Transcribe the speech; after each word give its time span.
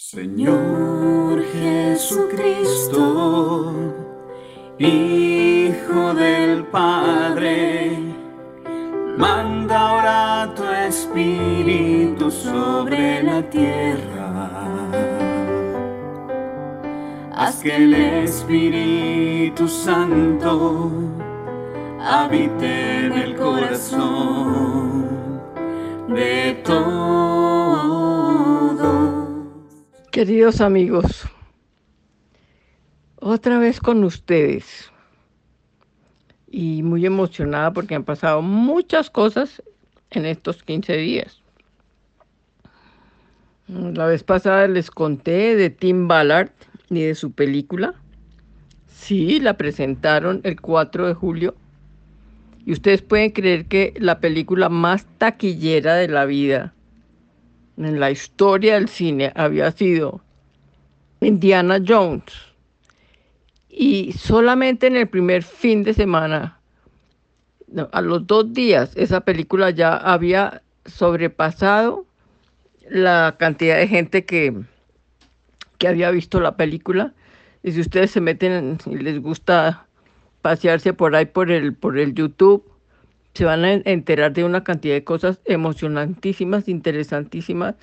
Señor 0.00 1.42
Jesucristo, 1.42 3.02
Hijo 4.78 6.14
del 6.14 6.64
Padre, 6.66 7.98
manda 9.16 9.80
ahora 9.80 10.54
tu 10.54 10.62
Espíritu 10.62 12.30
sobre 12.30 13.24
la 13.24 13.42
tierra. 13.50 14.48
Haz 17.34 17.60
que 17.60 17.74
el 17.74 17.92
Espíritu 17.92 19.66
Santo 19.66 20.92
habite 22.00 23.06
en 23.06 23.12
el 23.14 23.34
corazón 23.34 25.08
de 26.06 26.62
todos. 26.64 27.57
Queridos 30.10 30.62
amigos, 30.62 31.24
otra 33.16 33.58
vez 33.58 33.78
con 33.78 34.04
ustedes 34.04 34.90
y 36.50 36.82
muy 36.82 37.04
emocionada 37.04 37.74
porque 37.74 37.94
han 37.94 38.04
pasado 38.04 38.40
muchas 38.40 39.10
cosas 39.10 39.62
en 40.10 40.24
estos 40.24 40.62
15 40.62 40.96
días. 40.96 41.42
La 43.68 44.06
vez 44.06 44.24
pasada 44.24 44.66
les 44.66 44.90
conté 44.90 45.54
de 45.56 45.68
Tim 45.68 46.08
Ballard 46.08 46.52
y 46.88 47.02
de 47.02 47.14
su 47.14 47.32
película. 47.32 47.94
Sí, 48.86 49.40
la 49.40 49.58
presentaron 49.58 50.40
el 50.44 50.58
4 50.58 51.06
de 51.06 51.14
julio. 51.14 51.54
Y 52.64 52.72
ustedes 52.72 53.02
pueden 53.02 53.32
creer 53.32 53.66
que 53.66 53.92
la 53.98 54.20
película 54.20 54.70
más 54.70 55.06
taquillera 55.18 55.96
de 55.96 56.08
la 56.08 56.24
vida 56.24 56.72
en 57.86 58.00
la 58.00 58.10
historia 58.10 58.74
del 58.74 58.88
cine 58.88 59.32
había 59.34 59.70
sido 59.70 60.20
Indiana 61.20 61.78
Jones. 61.86 62.32
Y 63.68 64.12
solamente 64.12 64.86
en 64.86 64.96
el 64.96 65.08
primer 65.08 65.42
fin 65.42 65.84
de 65.84 65.94
semana, 65.94 66.58
a 67.92 68.00
los 68.00 68.26
dos 68.26 68.52
días, 68.52 68.92
esa 68.96 69.20
película 69.20 69.70
ya 69.70 69.96
había 69.96 70.62
sobrepasado 70.86 72.06
la 72.88 73.36
cantidad 73.38 73.76
de 73.76 73.86
gente 73.86 74.24
que, 74.24 74.54
que 75.78 75.88
había 75.88 76.10
visto 76.10 76.40
la 76.40 76.56
película. 76.56 77.14
Y 77.62 77.72
si 77.72 77.80
ustedes 77.80 78.10
se 78.10 78.20
meten 78.20 78.78
y 78.86 78.96
les 78.96 79.20
gusta 79.20 79.86
pasearse 80.42 80.92
por 80.92 81.14
ahí 81.14 81.26
por 81.26 81.50
el, 81.50 81.74
por 81.74 81.98
el 81.98 82.14
YouTube, 82.14 82.64
se 83.38 83.44
van 83.44 83.64
a 83.64 83.74
enterar 83.74 84.32
de 84.32 84.42
una 84.42 84.64
cantidad 84.64 84.94
de 84.94 85.04
cosas 85.04 85.38
emocionantísimas, 85.44 86.68
interesantísimas, 86.68 87.76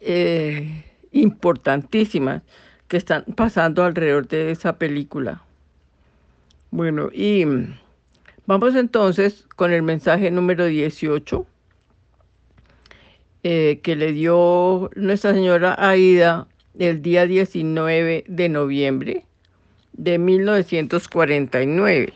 eh, 0.00 0.84
importantísimas 1.12 2.42
que 2.86 2.98
están 2.98 3.24
pasando 3.36 3.82
alrededor 3.82 4.28
de 4.28 4.50
esa 4.50 4.76
película. 4.76 5.42
Bueno, 6.70 7.08
y 7.10 7.46
vamos 8.44 8.74
entonces 8.74 9.46
con 9.56 9.72
el 9.72 9.82
mensaje 9.82 10.30
número 10.30 10.66
18 10.66 11.46
eh, 13.42 13.80
que 13.82 13.96
le 13.96 14.12
dio 14.12 14.90
Nuestra 14.94 15.32
Señora 15.32 15.74
Aida 15.78 16.46
el 16.78 17.00
día 17.00 17.26
19 17.26 18.24
de 18.28 18.48
noviembre 18.50 19.24
de 19.94 20.18
1949. 20.18 22.12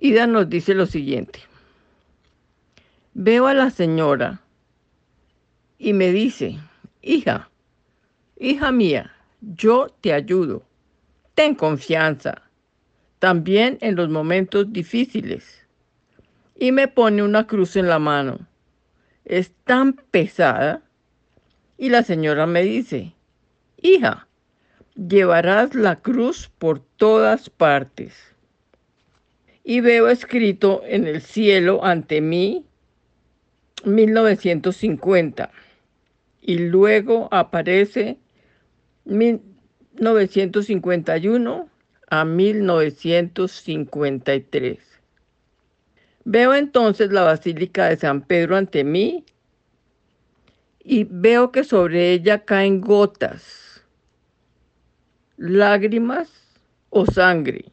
Ida 0.00 0.28
nos 0.28 0.48
dice 0.48 0.74
lo 0.74 0.86
siguiente. 0.86 1.40
Veo 3.14 3.48
a 3.48 3.54
la 3.54 3.70
señora 3.70 4.40
y 5.76 5.92
me 5.92 6.12
dice, 6.12 6.56
hija, 7.02 7.50
hija 8.38 8.70
mía, 8.70 9.12
yo 9.40 9.88
te 10.00 10.12
ayudo. 10.12 10.62
Ten 11.34 11.56
confianza, 11.56 12.42
también 13.18 13.76
en 13.80 13.96
los 13.96 14.08
momentos 14.08 14.72
difíciles. 14.72 15.66
Y 16.54 16.70
me 16.70 16.86
pone 16.86 17.24
una 17.24 17.48
cruz 17.48 17.74
en 17.74 17.88
la 17.88 17.98
mano. 17.98 18.38
Es 19.24 19.50
tan 19.64 19.94
pesada. 19.94 20.80
Y 21.76 21.88
la 21.88 22.04
señora 22.04 22.46
me 22.46 22.62
dice, 22.62 23.14
hija, 23.82 24.28
llevarás 24.94 25.74
la 25.74 25.96
cruz 25.96 26.48
por 26.58 26.78
todas 26.96 27.50
partes 27.50 28.14
y 29.68 29.80
veo 29.82 30.08
escrito 30.08 30.82
en 30.86 31.06
el 31.06 31.20
cielo 31.20 31.84
ante 31.84 32.22
mí 32.22 32.64
1950 33.84 35.50
y 36.40 36.56
luego 36.56 37.28
aparece 37.30 38.16
1951 39.04 41.68
a 42.08 42.24
1953. 42.24 44.78
Veo 46.24 46.54
entonces 46.54 47.12
la 47.12 47.24
Basílica 47.24 47.90
de 47.90 47.98
San 47.98 48.22
Pedro 48.22 48.56
ante 48.56 48.84
mí 48.84 49.26
y 50.82 51.04
veo 51.04 51.52
que 51.52 51.62
sobre 51.62 52.14
ella 52.14 52.46
caen 52.46 52.80
gotas, 52.80 53.84
lágrimas 55.36 56.30
o 56.88 57.04
sangre. 57.04 57.66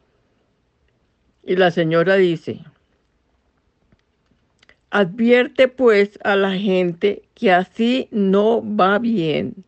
Y 1.46 1.54
la 1.54 1.70
señora 1.70 2.16
dice, 2.16 2.64
advierte 4.90 5.68
pues 5.68 6.18
a 6.24 6.34
la 6.34 6.52
gente 6.54 7.22
que 7.34 7.52
así 7.52 8.08
no 8.10 8.60
va 8.62 8.98
bien. 8.98 9.64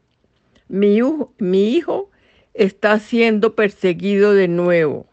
Mi 0.67 0.97
hijo, 0.97 2.11
está 2.53 2.99
siendo 2.99 3.55
perseguido 3.55 4.35
de 4.35 4.49
nuevo. 4.49 5.07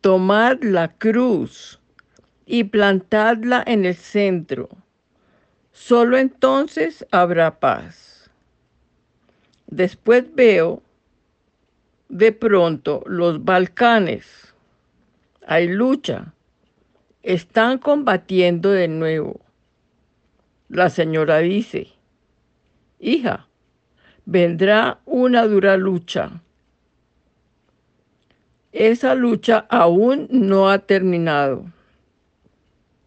Tomad 0.00 0.62
la 0.62 0.88
cruz 0.96 1.80
y 2.46 2.62
plantadla 2.62 3.64
en 3.66 3.86
el 3.86 3.96
centro. 3.96 4.68
Solo 5.72 6.16
entonces 6.16 7.04
habrá 7.10 7.58
paz. 7.58 8.30
Después 9.66 10.32
veo 10.32 10.83
de 12.14 12.30
pronto 12.30 13.02
los 13.06 13.44
Balcanes. 13.44 14.54
Hay 15.48 15.66
lucha. 15.66 16.32
Están 17.24 17.78
combatiendo 17.78 18.70
de 18.70 18.86
nuevo. 18.86 19.40
La 20.68 20.90
señora 20.90 21.38
dice, 21.38 21.88
hija, 23.00 23.48
vendrá 24.26 25.00
una 25.06 25.48
dura 25.48 25.76
lucha. 25.76 26.40
Esa 28.70 29.16
lucha 29.16 29.66
aún 29.68 30.28
no 30.30 30.70
ha 30.70 30.78
terminado. 30.78 31.64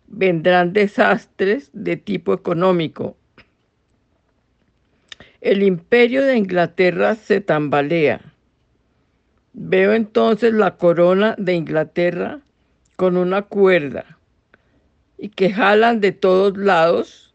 Vendrán 0.08 0.74
desastres 0.74 1.70
de 1.72 1.96
tipo 1.96 2.34
económico. 2.34 3.16
El 5.40 5.64
imperio 5.64 6.26
de 6.26 6.36
Inglaterra 6.36 7.16
se 7.16 7.40
tambalea 7.40 8.34
Veo 9.60 9.94
entonces 9.94 10.54
la 10.54 10.78
corona 10.78 11.34
de 11.40 11.56
Inglaterra 11.56 12.42
con 12.96 13.18
una 13.18 13.42
cuerda 13.42 14.06
y 15.18 15.30
que 15.30 15.52
jalan 15.52 16.00
de 16.00 16.12
todos 16.12 16.56
lados 16.56 17.34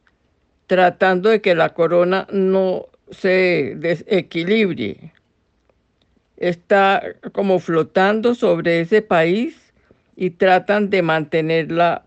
tratando 0.69 1.31
de 1.31 1.41
que 1.41 1.57
la 1.57 1.75
corona 1.75 2.29
no 2.31 2.87
se 3.11 3.75
desequilibre. 3.77 5.13
Está 6.37 7.03
como 7.33 7.59
flotando 7.59 8.37
sobre 8.37 8.83
ese 8.83 9.03
país 9.03 9.73
y 10.15 10.31
tratan 10.31 10.91
de 10.91 11.03
mantenerla 11.03 12.05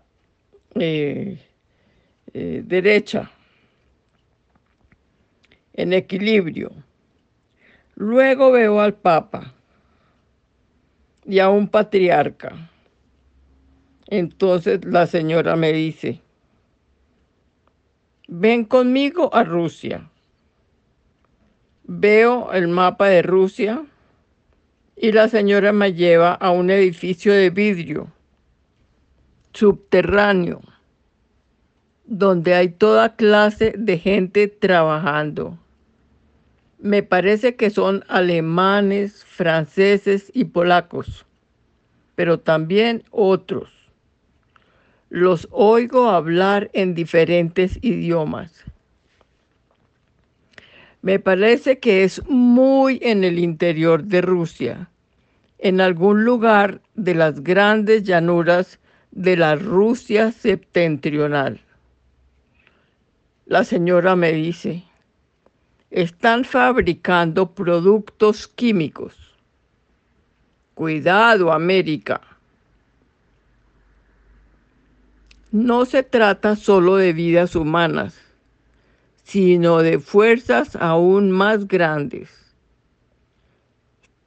eh, 0.76 1.38
eh, 2.32 2.62
derecha, 2.64 3.30
en 5.74 5.92
equilibrio. 5.92 6.72
Luego 7.96 8.50
veo 8.50 8.80
al 8.80 8.94
Papa 8.94 9.52
y 11.26 11.38
a 11.40 11.48
un 11.48 11.68
patriarca. 11.68 12.70
Entonces 14.06 14.84
la 14.84 15.06
señora 15.06 15.56
me 15.56 15.72
dice, 15.72 16.20
ven 18.28 18.64
conmigo 18.64 19.34
a 19.34 19.42
Rusia. 19.42 20.08
Veo 21.84 22.52
el 22.52 22.68
mapa 22.68 23.08
de 23.08 23.22
Rusia 23.22 23.84
y 24.96 25.12
la 25.12 25.28
señora 25.28 25.72
me 25.72 25.92
lleva 25.92 26.32
a 26.32 26.50
un 26.50 26.70
edificio 26.70 27.32
de 27.32 27.50
vidrio 27.50 28.08
subterráneo 29.52 30.62
donde 32.04 32.54
hay 32.54 32.68
toda 32.68 33.16
clase 33.16 33.74
de 33.76 33.98
gente 33.98 34.48
trabajando 34.48 35.58
me 36.78 37.02
parece 37.02 37.56
que 37.56 37.70
son 37.70 38.04
alemanes, 38.08 39.24
franceses 39.24 40.30
y 40.34 40.44
polacos, 40.44 41.24
pero 42.14 42.38
también 42.40 43.04
otros. 43.10 43.70
los 45.08 45.48
oigo 45.52 46.10
hablar 46.10 46.70
en 46.72 46.94
diferentes 46.94 47.78
idiomas. 47.82 48.64
Me 51.02 51.20
parece 51.20 51.78
que 51.78 52.02
es 52.04 52.22
muy 52.26 52.98
en 53.02 53.22
el 53.22 53.38
interior 53.38 54.02
de 54.04 54.20
Rusia, 54.20 54.90
en 55.58 55.80
algún 55.80 56.24
lugar 56.24 56.80
de 56.94 57.14
las 57.14 57.42
grandes 57.42 58.02
llanuras 58.02 58.80
de 59.12 59.36
la 59.36 59.54
Rusia 59.54 60.32
septentrional. 60.32 61.60
La 63.46 63.62
señora 63.62 64.16
me 64.16 64.32
dice, 64.32 64.84
están 65.90 66.44
fabricando 66.44 67.54
productos 67.54 68.48
químicos. 68.48 69.14
Cuidado, 70.74 71.52
América. 71.52 72.20
No 75.52 75.86
se 75.86 76.02
trata 76.02 76.56
solo 76.56 76.96
de 76.96 77.12
vidas 77.12 77.56
humanas, 77.56 78.20
sino 79.22 79.78
de 79.78 79.98
fuerzas 79.98 80.76
aún 80.76 81.30
más 81.30 81.66
grandes. 81.66 82.30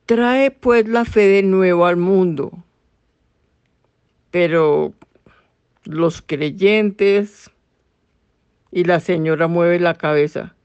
Trae 0.05 0.49
pues 0.49 0.87
la 0.87 1.05
fe 1.05 1.27
de 1.27 1.43
nuevo 1.43 1.85
al 1.85 1.97
mundo. 1.97 2.51
Pero 4.31 4.93
los 5.83 6.21
creyentes 6.21 7.51
y 8.71 8.85
la 8.85 8.99
señora 8.99 9.47
mueve 9.47 9.79
la 9.79 9.93
cabeza. 9.93 10.55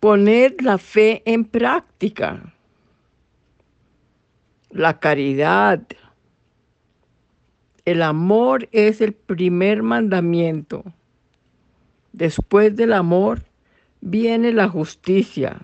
Poner 0.00 0.56
la 0.62 0.78
fe 0.78 1.22
en 1.24 1.44
práctica. 1.44 2.52
La 4.70 4.98
caridad. 4.98 5.82
El 7.84 8.02
amor 8.02 8.68
es 8.72 9.00
el 9.00 9.12
primer 9.12 9.82
mandamiento. 9.82 10.84
Después 12.12 12.74
del 12.76 12.92
amor 12.92 13.42
viene 14.00 14.52
la 14.52 14.68
justicia. 14.68 15.58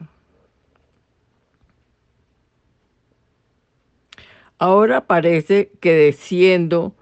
Ahora 4.59 5.07
parece 5.07 5.73
que 5.81 5.93
desciendo 5.93 6.95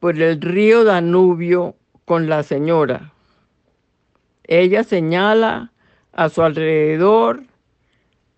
por 0.00 0.20
el 0.20 0.40
río 0.40 0.84
Danubio 0.84 1.74
con 2.04 2.28
la 2.28 2.42
señora. 2.42 3.12
Ella 4.44 4.84
señala 4.84 5.72
a 6.20 6.28
su 6.28 6.42
alrededor, 6.42 7.44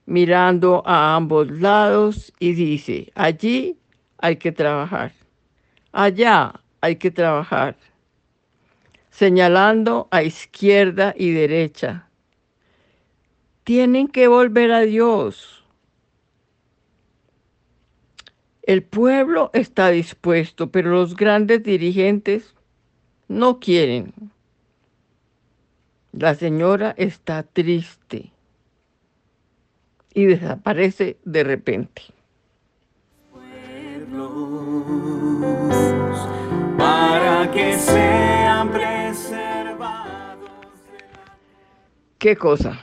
mirando 0.07 0.85
a 0.87 1.17
ambos 1.17 1.51
lados 1.51 2.33
y 2.39 2.53
dice, 2.53 3.11
allí 3.17 3.77
hay 4.19 4.37
que 4.37 4.53
trabajar, 4.53 5.11
allá 5.91 6.61
hay 6.81 6.95
que 6.95 7.11
trabajar, 7.11 7.77
señalando 9.11 10.07
a 10.13 10.23
izquierda 10.23 11.13
y 11.19 11.33
derecha. 11.33 12.07
Tienen 13.65 14.07
que 14.07 14.29
volver 14.29 14.71
a 14.71 14.83
Dios. 14.83 15.65
El 18.63 18.85
pueblo 18.85 19.51
está 19.55 19.89
dispuesto, 19.91 20.71
pero 20.71 20.93
los 20.93 21.17
grandes 21.17 21.65
dirigentes 21.65 22.55
no 23.27 23.59
quieren. 23.59 24.32
La 26.13 26.35
señora 26.35 26.95
está 26.99 27.43
triste 27.43 28.31
y 30.13 30.27
desaparece 30.27 31.17
de 31.25 31.43
repente. 31.43 32.03
Para 36.77 37.51
que 37.51 37.79
sean 37.79 38.71
preservados. 38.71 40.51
¿Qué 42.19 42.37
cosa? 42.37 42.79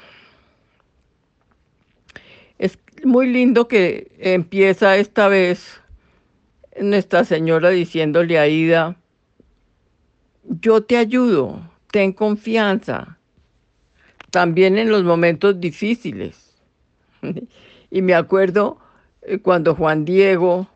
Es 2.57 2.79
muy 3.03 3.27
lindo 3.27 3.67
que 3.67 4.11
empieza 4.17 4.97
esta 4.97 5.27
vez 5.27 5.79
nuestra 6.81 7.23
señora 7.25 7.69
diciéndole 7.69 8.39
a 8.39 8.47
Ida, 8.47 8.95
yo 10.43 10.81
te 10.81 10.97
ayudo, 10.97 11.61
ten 11.91 12.11
confianza, 12.11 13.18
también 14.31 14.77
en 14.77 14.89
los 14.89 15.03
momentos 15.03 15.59
difíciles. 15.59 16.55
y 17.91 18.01
me 18.01 18.13
acuerdo 18.13 18.79
eh, 19.21 19.39
cuando 19.39 19.75
Juan 19.75 20.05
Diego 20.05 20.67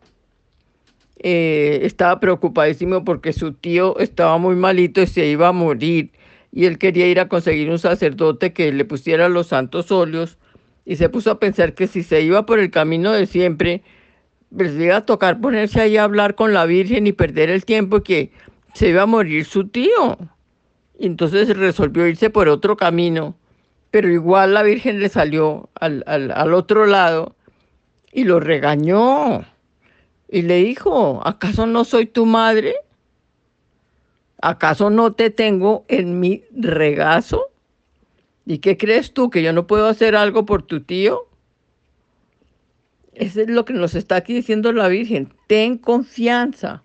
eh, 1.19 1.79
estaba 1.83 2.19
preocupadísimo 2.19 3.05
porque 3.05 3.33
su 3.33 3.53
tío 3.53 3.97
estaba 3.99 4.37
muy 4.37 4.55
malito 4.55 5.01
y 5.01 5.07
se 5.07 5.27
iba 5.27 5.49
a 5.49 5.53
morir. 5.53 6.11
Y 6.51 6.65
él 6.65 6.77
quería 6.77 7.07
ir 7.07 7.19
a 7.19 7.29
conseguir 7.29 7.69
un 7.69 7.79
sacerdote 7.79 8.53
que 8.53 8.71
le 8.71 8.85
pusiera 8.85 9.29
los 9.29 9.47
santos 9.47 9.91
óleos. 9.91 10.37
Y 10.85 10.97
se 10.97 11.09
puso 11.09 11.31
a 11.31 11.39
pensar 11.39 11.73
que 11.73 11.87
si 11.87 12.03
se 12.03 12.21
iba 12.21 12.45
por 12.45 12.59
el 12.59 12.69
camino 12.69 13.11
de 13.13 13.25
siempre, 13.25 13.83
pues 14.55 14.73
iba 14.75 14.97
a 14.97 15.05
tocar 15.05 15.39
ponerse 15.39 15.81
ahí 15.81 15.97
a 15.97 16.03
hablar 16.03 16.35
con 16.35 16.53
la 16.53 16.65
Virgen 16.65 17.07
y 17.07 17.13
perder 17.13 17.49
el 17.49 17.65
tiempo 17.65 18.03
que 18.03 18.31
se 18.73 18.89
iba 18.89 19.03
a 19.03 19.07
morir 19.07 19.45
su 19.45 19.67
tío. 19.67 20.17
Y 20.99 21.07
entonces 21.07 21.55
resolvió 21.57 22.07
irse 22.07 22.29
por 22.29 22.49
otro 22.49 22.77
camino 22.77 23.35
pero 23.93 24.11
igual 24.11 24.55
la 24.55 24.63
Virgen 24.63 24.99
le 24.99 25.07
salió 25.07 25.69
al, 25.75 26.03
al, 26.07 26.53
otro 26.55 26.87
lado 26.87 27.35
y 28.11 28.23
lo 28.23 28.39
regañó 28.39 29.45
y 30.27 30.41
le 30.41 30.63
dijo, 30.63 31.21
¿acaso 31.23 31.67
no 31.67 31.85
soy 31.85 32.07
tu 32.07 32.25
madre? 32.25 32.73
¿Acaso 34.41 34.89
no 34.89 35.13
te 35.13 35.29
tengo 35.29 35.85
en 35.89 36.19
mi 36.19 36.43
regazo? 36.51 37.51
¿Y 38.47 38.57
qué 38.57 38.79
crees 38.79 39.13
tú? 39.13 39.29
¿Que 39.29 39.43
yo 39.43 39.53
no 39.53 39.67
puedo 39.67 39.85
hacer 39.85 40.15
algo 40.15 40.43
por 40.43 40.63
tu 40.63 40.81
tío? 40.81 41.27
Eso 43.13 43.41
es 43.41 43.47
lo 43.47 43.63
que 43.63 43.73
nos 43.73 43.93
está 43.93 44.15
aquí 44.15 44.33
diciendo 44.33 44.73
la 44.73 44.87
Virgen. 44.87 45.31
Ten 45.45 45.77
confianza. 45.77 46.81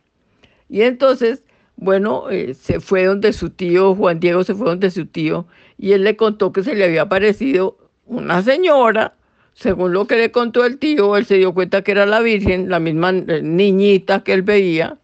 Y 0.68 0.82
entonces 0.82 1.42
bueno, 1.80 2.28
eh, 2.28 2.54
se 2.54 2.80
fue 2.80 3.04
donde 3.04 3.32
su 3.32 3.50
tío, 3.50 3.94
Juan 3.94 4.18
Diego 4.18 4.42
se 4.42 4.54
fue 4.54 4.66
donde 4.66 4.90
su 4.90 5.06
tío, 5.06 5.46
y 5.78 5.92
él 5.92 6.02
le 6.02 6.16
contó 6.16 6.52
que 6.52 6.64
se 6.64 6.74
le 6.74 6.84
había 6.84 7.02
aparecido 7.02 7.78
una 8.04 8.42
señora, 8.42 9.14
según 9.54 9.92
lo 9.92 10.06
que 10.06 10.16
le 10.16 10.32
contó 10.32 10.64
el 10.64 10.78
tío, 10.78 11.16
él 11.16 11.24
se 11.24 11.36
dio 11.36 11.54
cuenta 11.54 11.82
que 11.82 11.92
era 11.92 12.04
la 12.04 12.20
Virgen, 12.20 12.68
la 12.68 12.80
misma 12.80 13.10
eh, 13.10 13.42
niñita 13.42 14.24
que 14.24 14.32
él 14.32 14.42
veía, 14.42 14.98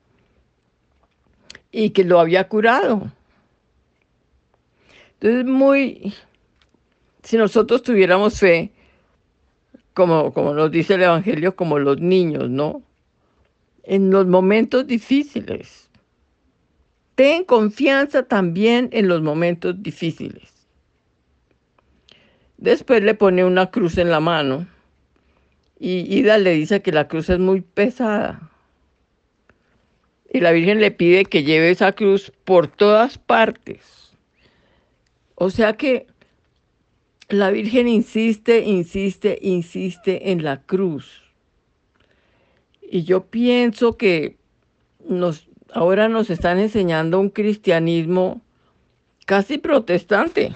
y 1.70 1.90
que 1.90 2.02
lo 2.02 2.18
había 2.18 2.48
curado. 2.48 3.12
Entonces, 5.20 5.44
muy, 5.44 6.12
si 7.22 7.36
nosotros 7.36 7.84
tuviéramos 7.84 8.40
fe, 8.40 8.72
como, 9.92 10.32
como 10.34 10.54
nos 10.54 10.72
dice 10.72 10.94
el 10.94 11.04
Evangelio, 11.04 11.54
como 11.54 11.78
los 11.78 12.00
niños, 12.00 12.50
¿no? 12.50 12.82
En 13.84 14.10
los 14.10 14.26
momentos 14.26 14.88
difíciles 14.88 15.83
Ten 17.14 17.44
confianza 17.44 18.24
también 18.24 18.88
en 18.92 19.08
los 19.08 19.22
momentos 19.22 19.82
difíciles. 19.82 20.54
Después 22.56 23.02
le 23.02 23.14
pone 23.14 23.44
una 23.44 23.70
cruz 23.70 23.98
en 23.98 24.10
la 24.10 24.20
mano 24.20 24.66
y 25.78 26.18
Ida 26.18 26.38
le 26.38 26.52
dice 26.52 26.82
que 26.82 26.92
la 26.92 27.08
cruz 27.08 27.28
es 27.28 27.38
muy 27.38 27.60
pesada. 27.60 28.50
Y 30.32 30.40
la 30.40 30.52
Virgen 30.52 30.80
le 30.80 30.90
pide 30.90 31.24
que 31.26 31.44
lleve 31.44 31.70
esa 31.70 31.92
cruz 31.92 32.32
por 32.44 32.66
todas 32.66 33.18
partes. 33.18 34.10
O 35.36 35.50
sea 35.50 35.74
que 35.74 36.06
la 37.28 37.50
Virgen 37.50 37.86
insiste, 37.86 38.60
insiste, 38.60 39.38
insiste 39.42 40.32
en 40.32 40.42
la 40.42 40.60
cruz. 40.62 41.22
Y 42.82 43.04
yo 43.04 43.26
pienso 43.26 43.96
que 43.96 44.36
nos 45.08 45.48
ahora 45.74 46.08
nos 46.08 46.30
están 46.30 46.60
enseñando 46.60 47.20
un 47.20 47.28
cristianismo 47.28 48.40
casi 49.26 49.58
protestante, 49.58 50.54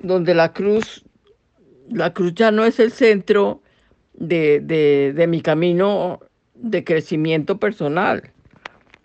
donde 0.00 0.34
la 0.34 0.52
cruz, 0.52 1.04
la 1.88 2.12
cruz 2.12 2.34
ya 2.34 2.50
no 2.50 2.64
es 2.64 2.78
el 2.78 2.92
centro 2.92 3.62
de, 4.12 5.24
mi 5.26 5.40
camino 5.40 6.20
de 6.54 6.84
crecimiento 6.84 7.58
personal. 7.58 8.30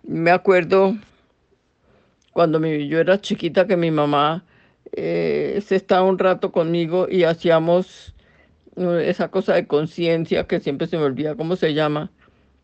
Me 0.02 0.30
acuerdo 0.30 0.94
cuando 2.32 2.64
yo 2.64 3.00
era 3.00 3.20
chiquita 3.20 3.66
que 3.66 3.78
mi 3.78 3.90
mamá 3.90 4.44
eh, 4.92 5.62
se 5.64 5.76
estaba 5.76 6.02
un 6.02 6.18
rato 6.18 6.52
conmigo 6.52 7.06
y 7.08 7.24
hacíamos 7.24 8.14
eh, 8.76 9.04
esa 9.06 9.28
cosa 9.28 9.54
de 9.54 9.66
conciencia 9.66 10.46
que 10.46 10.60
siempre 10.60 10.88
se 10.88 10.98
me 10.98 11.04
olvida 11.04 11.36
cómo 11.36 11.56
se 11.56 11.72
llama, 11.72 12.10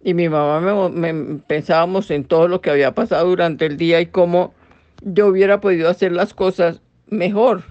y 0.02 0.14
mi 0.14 0.28
mamá 0.28 0.88
me, 0.88 1.40
pensábamos 1.46 2.10
en 2.10 2.24
todo 2.24 2.48
lo 2.48 2.60
que 2.60 2.70
había 2.70 2.94
pasado 2.94 3.28
durante 3.28 3.66
el 3.66 3.76
día 3.76 4.00
y 4.00 4.06
cómo 4.06 4.54
yo 5.02 5.28
hubiera 5.28 5.60
podido 5.60 5.88
hacer 5.88 6.12
las 6.12 6.34
cosas 6.34 6.80
mejor, 7.08 7.62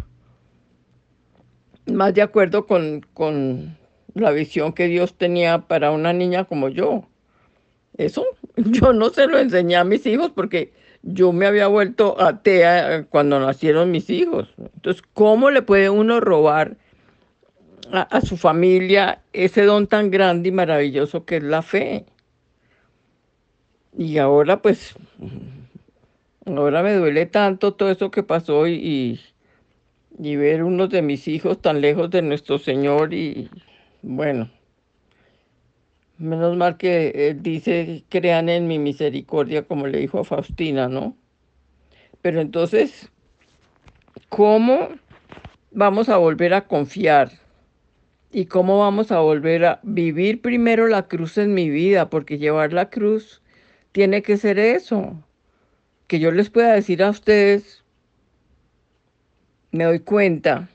más 1.86 2.14
de 2.14 2.22
acuerdo 2.22 2.68
con, 2.68 3.06
con 3.14 3.78
la 4.14 4.32
visión 4.32 4.74
que 4.74 4.88
Dios 4.88 5.16
tenía 5.16 5.60
para 5.60 5.92
una 5.92 6.14
niña 6.14 6.46
como 6.46 6.70
yo. 6.70 7.06
Eso, 7.98 8.26
Yo 8.66 8.94
no 8.94 9.10
se 9.10 9.28
lo 9.28 9.38
enseñé 9.38 9.76
a 9.76 9.84
mis 9.84 10.06
hijos 10.06 10.32
porque 10.34 10.74
yo 11.02 11.32
me 11.32 11.46
había 11.46 11.68
vuelto 11.68 12.20
atea 12.20 13.06
cuando 13.10 13.40
nacieron 13.40 13.92
mis 13.92 14.10
hijos. 14.10 14.50
Entonces, 14.58 15.02
¿cómo 15.14 15.50
le 15.50 15.62
puede 15.62 15.90
uno 15.90 16.20
robar 16.20 16.76
a, 17.92 18.02
a 18.02 18.22
su 18.22 18.36
familia 18.36 19.22
ese 19.32 19.64
don 19.64 19.88
tan 19.88 20.12
grande 20.12 20.50
y 20.50 20.52
maravilloso 20.52 21.26
que 21.26 21.38
es 21.38 21.44
la 21.44 21.62
fe? 21.62 22.06
Y 23.98 24.18
ahora 24.18 24.62
pues, 24.62 24.96
ahora 26.46 26.84
me 26.84 26.94
duele 26.94 27.26
tanto 27.26 27.74
todo 27.74 27.92
eso 27.92 28.12
que 28.12 28.24
pasó 28.24 28.68
y, 28.68 29.20
y, 30.18 30.36
ver 30.36 30.64
unos 30.64 30.90
de 30.90 31.02
mis 31.02 31.28
hijos 31.28 31.62
tan 31.62 31.82
lejos 31.82 32.10
de 32.10 32.22
nuestro 32.22 32.60
Señor 32.60 33.14
y 33.14 33.50
bueno, 34.02 34.50
menos 36.18 36.56
mal 36.56 36.78
que 36.78 37.30
Él 37.30 37.42
dice, 37.42 38.04
crean 38.10 38.50
en 38.50 38.68
mi 38.68 38.78
misericordia, 38.78 39.64
como 39.64 39.88
le 39.88 40.00
dijo 40.00 40.20
a 40.20 40.24
Faustina, 40.24 40.88
¿no? 40.88 41.16
Pero 42.22 42.42
entonces, 42.42 43.10
¿cómo 44.28 44.90
vamos 45.72 46.10
a 46.10 46.18
volver 46.18 46.54
a 46.54 46.68
confiar? 46.68 47.32
¿Y 48.32 48.46
cómo 48.46 48.80
vamos 48.80 49.12
a 49.12 49.20
volver 49.20 49.66
a 49.66 49.80
vivir 49.82 50.42
primero 50.42 50.88
la 50.88 51.08
cruz 51.08 51.38
en 51.38 51.54
mi 51.54 51.70
vida? 51.70 52.10
Porque 52.10 52.38
llevar 52.38 52.74
la 52.74 52.90
cruz 52.90 53.42
tiene 53.92 54.22
que 54.22 54.38
ser 54.38 54.60
eso. 54.60 55.16
Que 56.08 56.20
yo 56.20 56.32
les 56.32 56.50
pueda 56.50 56.74
decir 56.74 57.04
a 57.04 57.10
ustedes, 57.10 57.84
me 59.72 59.84
doy 59.84 60.00
cuenta, 60.00 60.68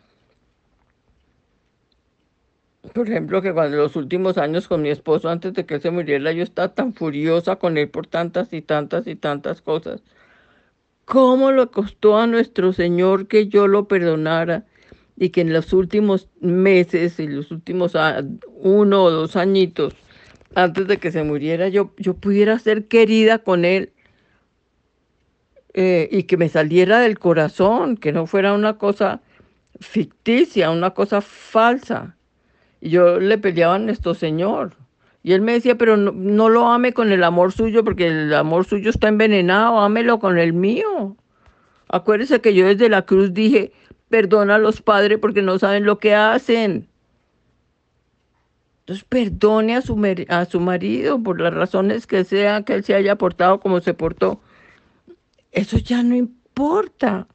por 2.93 3.09
ejemplo, 3.09 3.43
que 3.43 3.53
cuando 3.53 3.77
los 3.77 3.97
últimos 3.97 4.39
años 4.39 4.69
con 4.69 4.83
mi 4.83 4.91
esposo, 4.91 5.29
antes 5.29 5.55
de 5.55 5.67
que 5.67 5.75
él 5.75 5.81
se 5.81 5.91
muriera, 5.91 6.31
yo 6.33 6.45
estaba 6.45 6.75
tan 6.75 6.95
furiosa 6.95 7.57
con 7.57 7.77
él 7.77 7.89
por 7.89 8.07
tantas 8.07 8.53
y 8.53 8.63
tantas 8.63 9.07
y 9.09 9.17
tantas 9.17 9.63
cosas. 9.63 10.03
¿Cómo 11.05 11.51
le 11.51 11.67
costó 11.67 12.19
a 12.19 12.27
nuestro 12.27 12.73
Señor 12.73 13.27
que 13.27 13.49
yo 13.49 13.67
lo 13.67 13.89
perdonara? 13.89 14.65
Y 15.17 15.31
que 15.31 15.41
en 15.41 15.53
los 15.53 15.73
últimos 15.73 16.29
meses, 16.41 17.19
en 17.19 17.37
los 17.37 17.51
últimos 17.51 17.95
uno 18.57 19.03
o 19.03 19.11
dos 19.11 19.37
añitos, 19.37 19.95
antes 20.55 20.87
de 20.87 20.99
que 20.99 21.13
se 21.13 21.25
muriera, 21.25 21.69
yo, 21.69 21.93
yo 21.99 22.15
pudiera 22.15 22.59
ser 22.59 22.87
querida 22.87 23.39
con 23.39 23.65
él 23.65 23.93
eh, 25.75 26.09
y 26.13 26.25
que 26.25 26.37
me 26.37 26.49
saliera 26.49 27.01
del 27.01 27.19
corazón, 27.19 27.97
que 27.97 28.13
no 28.13 28.27
fuera 28.27 28.53
una 28.53 28.79
cosa 28.79 29.21
ficticia, 29.81 30.71
una 30.71 30.91
cosa 30.91 31.21
falsa. 31.21 32.17
Y 32.81 32.91
yo 32.91 33.19
le 33.19 33.39
peleaba 33.39 33.75
a 33.75 33.79
nuestro 33.79 34.15
Señor. 34.15 34.75
Y 35.23 35.33
él 35.33 35.41
me 35.41 35.53
decía, 35.53 35.77
pero 35.77 35.97
no, 35.97 36.13
no, 36.13 36.49
lo 36.49 36.67
ame 36.71 36.93
con 36.93 37.11
el 37.11 37.25
amor 37.25 37.53
suyo, 37.53 37.83
porque 37.83 38.07
el 38.07 38.35
amor 38.35 38.67
suyo 38.67 38.91
está 38.91 39.09
envenenado, 39.09 39.81
ámelo 39.81 40.19
con 40.19 40.39
el 40.39 40.53
mío. 40.53 41.17
Acuérdese 41.89 42.41
que 42.41 42.55
yo 42.55 42.67
desde 42.67 42.89
la 42.89 43.03
cruz 43.03 43.33
dije, 43.33 43.73
perdona 44.11 44.57
a 44.57 44.59
los 44.59 44.83
padres 44.83 45.19
porque 45.19 45.43
no 45.43 45.59
saben 45.59 45.85
lo 45.87 45.99
que 45.99 46.15
hacen. 46.15 46.89
Entonces 48.85 49.07
perdone 49.09 49.77
a 49.77 49.81
su, 49.81 49.97
marido 50.61 51.23
por 51.23 51.41
las 51.41 51.55
razones 51.55 52.07
que 52.07 52.23
sea 52.25 52.65
que 52.65 52.75
él 52.75 52.85
se 52.85 52.95
haya 52.95 53.17
portado 53.17 53.59
como 53.59 53.81
se 53.81 53.95
portó. 53.95 54.43
Eso 55.53 55.79
ya 55.79 56.03
no 56.03 56.15
importa. 56.15 57.27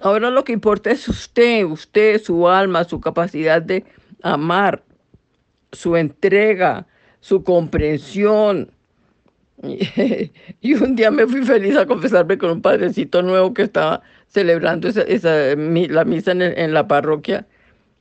Ahora 0.00 0.30
lo 0.30 0.44
que 0.44 0.52
importa 0.52 0.92
es 0.92 1.08
usted, 1.08 1.64
usted, 1.64 2.22
su 2.22 2.48
alma, 2.48 2.84
su 2.84 3.00
capacidad 3.00 3.60
de 3.60 3.84
amar, 4.22 4.84
su 5.72 5.96
entrega, 5.96 6.86
su 7.18 7.42
comprensión. 7.42 8.70
Y, 10.62 10.74
un 10.74 10.94
día 10.94 11.10
me 11.10 11.26
fui 11.26 11.42
feliz 11.42 11.76
a 11.76 11.86
confesarme 11.86 12.38
con 12.38 12.50
un 12.50 12.62
padrecito 12.62 13.20
nuevo 13.20 13.52
que 13.52 13.62
estaba 13.62 14.00
celebrando 14.28 14.88
esa, 14.88 15.56
la 15.56 16.04
misa 16.04 16.32
en 16.32 16.72
la 16.72 16.86
parroquia 16.86 17.46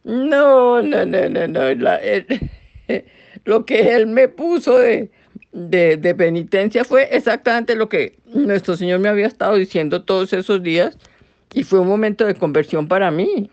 no, 0.10 0.82
no, 0.82 1.06
no, 1.06 1.30
no, 1.30 1.48
no. 1.48 1.62
lo 3.46 3.66
que 3.66 3.96
él 3.96 4.08
me 4.08 4.28
puso 4.28 4.80
de, 4.80 5.12
de, 5.51 6.16
penitencia 6.16 6.84
fue 6.84 7.08
exactamente 7.16 7.75
lo 7.75 7.89
que 7.89 8.18
nuestro 8.25 8.75
Señor 8.75 9.00
me 9.00 9.10
había 9.10 9.28
estado 9.28 9.56
diciendo 9.56 10.04
todos 10.04 10.34
esos 10.34 10.63
días 10.63 10.98
y 11.54 11.63
fue 11.63 11.80
un 11.80 11.88
momento 11.88 12.25
de 12.25 12.34
conversión 12.34 12.88
para 12.88 13.12
mí. 13.12 13.51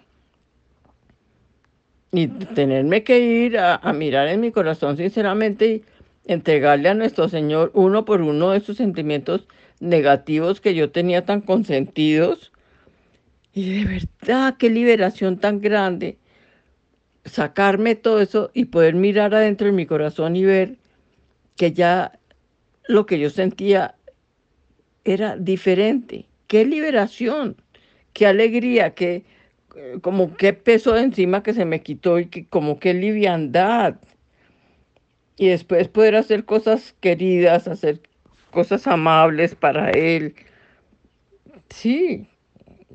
Y 2.12 2.28
tenerme 2.28 3.04
que 3.04 3.18
ir 3.18 3.58
a, 3.58 3.76
a 3.76 3.92
mirar 3.92 4.28
en 4.28 4.40
mi 4.40 4.50
corazón 4.50 4.96
sinceramente 4.96 5.66
y 5.66 5.84
entregarle 6.24 6.88
a 6.88 6.94
nuestro 6.94 7.28
Señor 7.28 7.70
uno 7.74 8.06
por 8.06 8.22
uno 8.22 8.52
de 8.52 8.58
esos 8.58 8.78
sentimientos 8.78 9.46
negativos 9.80 10.62
que 10.62 10.74
yo 10.74 10.90
tenía 10.90 11.26
tan 11.26 11.42
consentidos. 11.42 12.50
Y 13.52 13.84
de 13.84 14.00
verdad, 14.22 14.56
qué 14.58 14.70
liberación 14.70 15.38
tan 15.38 15.60
grande 15.60 16.16
sacarme 17.26 17.94
todo 17.94 18.20
eso 18.20 18.50
y 18.54 18.66
poder 18.66 18.94
mirar 18.94 19.34
adentro 19.34 19.66
de 19.66 19.72
mi 19.72 19.86
corazón 19.86 20.36
y 20.36 20.44
ver 20.44 20.76
que 21.56 21.72
ya 21.72 22.18
lo 22.88 23.06
que 23.06 23.18
yo 23.18 23.30
sentía 23.30 23.94
era 25.04 25.36
diferente. 25.36 26.26
Qué 26.46 26.64
liberación, 26.64 27.56
qué 28.12 28.26
alegría, 28.26 28.94
qué 28.94 29.24
como 30.00 30.34
qué 30.36 30.52
peso 30.52 30.92
de 30.92 31.02
encima 31.02 31.42
que 31.42 31.52
se 31.52 31.64
me 31.64 31.82
quitó 31.82 32.18
y 32.18 32.26
que, 32.26 32.46
como 32.46 32.78
qué 32.78 32.94
liviandad. 32.94 33.96
Y 35.36 35.48
después 35.48 35.88
poder 35.88 36.16
hacer 36.16 36.44
cosas 36.44 36.94
queridas, 37.00 37.68
hacer 37.68 38.00
cosas 38.50 38.86
amables 38.86 39.54
para 39.54 39.90
él. 39.90 40.34
Sí, 41.68 42.26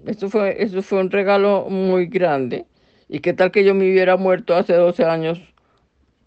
eso 0.07 0.29
fue, 0.29 0.61
eso 0.61 0.81
fue 0.81 0.99
un 1.01 1.11
regalo 1.11 1.67
muy 1.69 2.07
grande. 2.07 2.65
¿Y 3.13 3.19
qué 3.19 3.33
tal 3.33 3.51
que 3.51 3.65
yo 3.65 3.75
me 3.75 3.91
hubiera 3.91 4.15
muerto 4.15 4.55
hace 4.55 4.73
12 4.73 5.03
años 5.03 5.41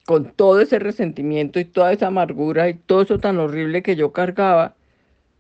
con 0.05 0.31
todo 0.33 0.61
ese 0.61 0.79
resentimiento 0.79 1.59
y 1.59 1.65
toda 1.65 1.95
esa 1.95 2.09
amargura 2.09 2.69
y 2.69 2.75
todo 2.75 3.01
eso 3.01 3.19
tan 3.19 3.39
horrible 3.39 3.83
que 3.83 3.97
yo 3.97 4.13
cargaba? 4.13 4.75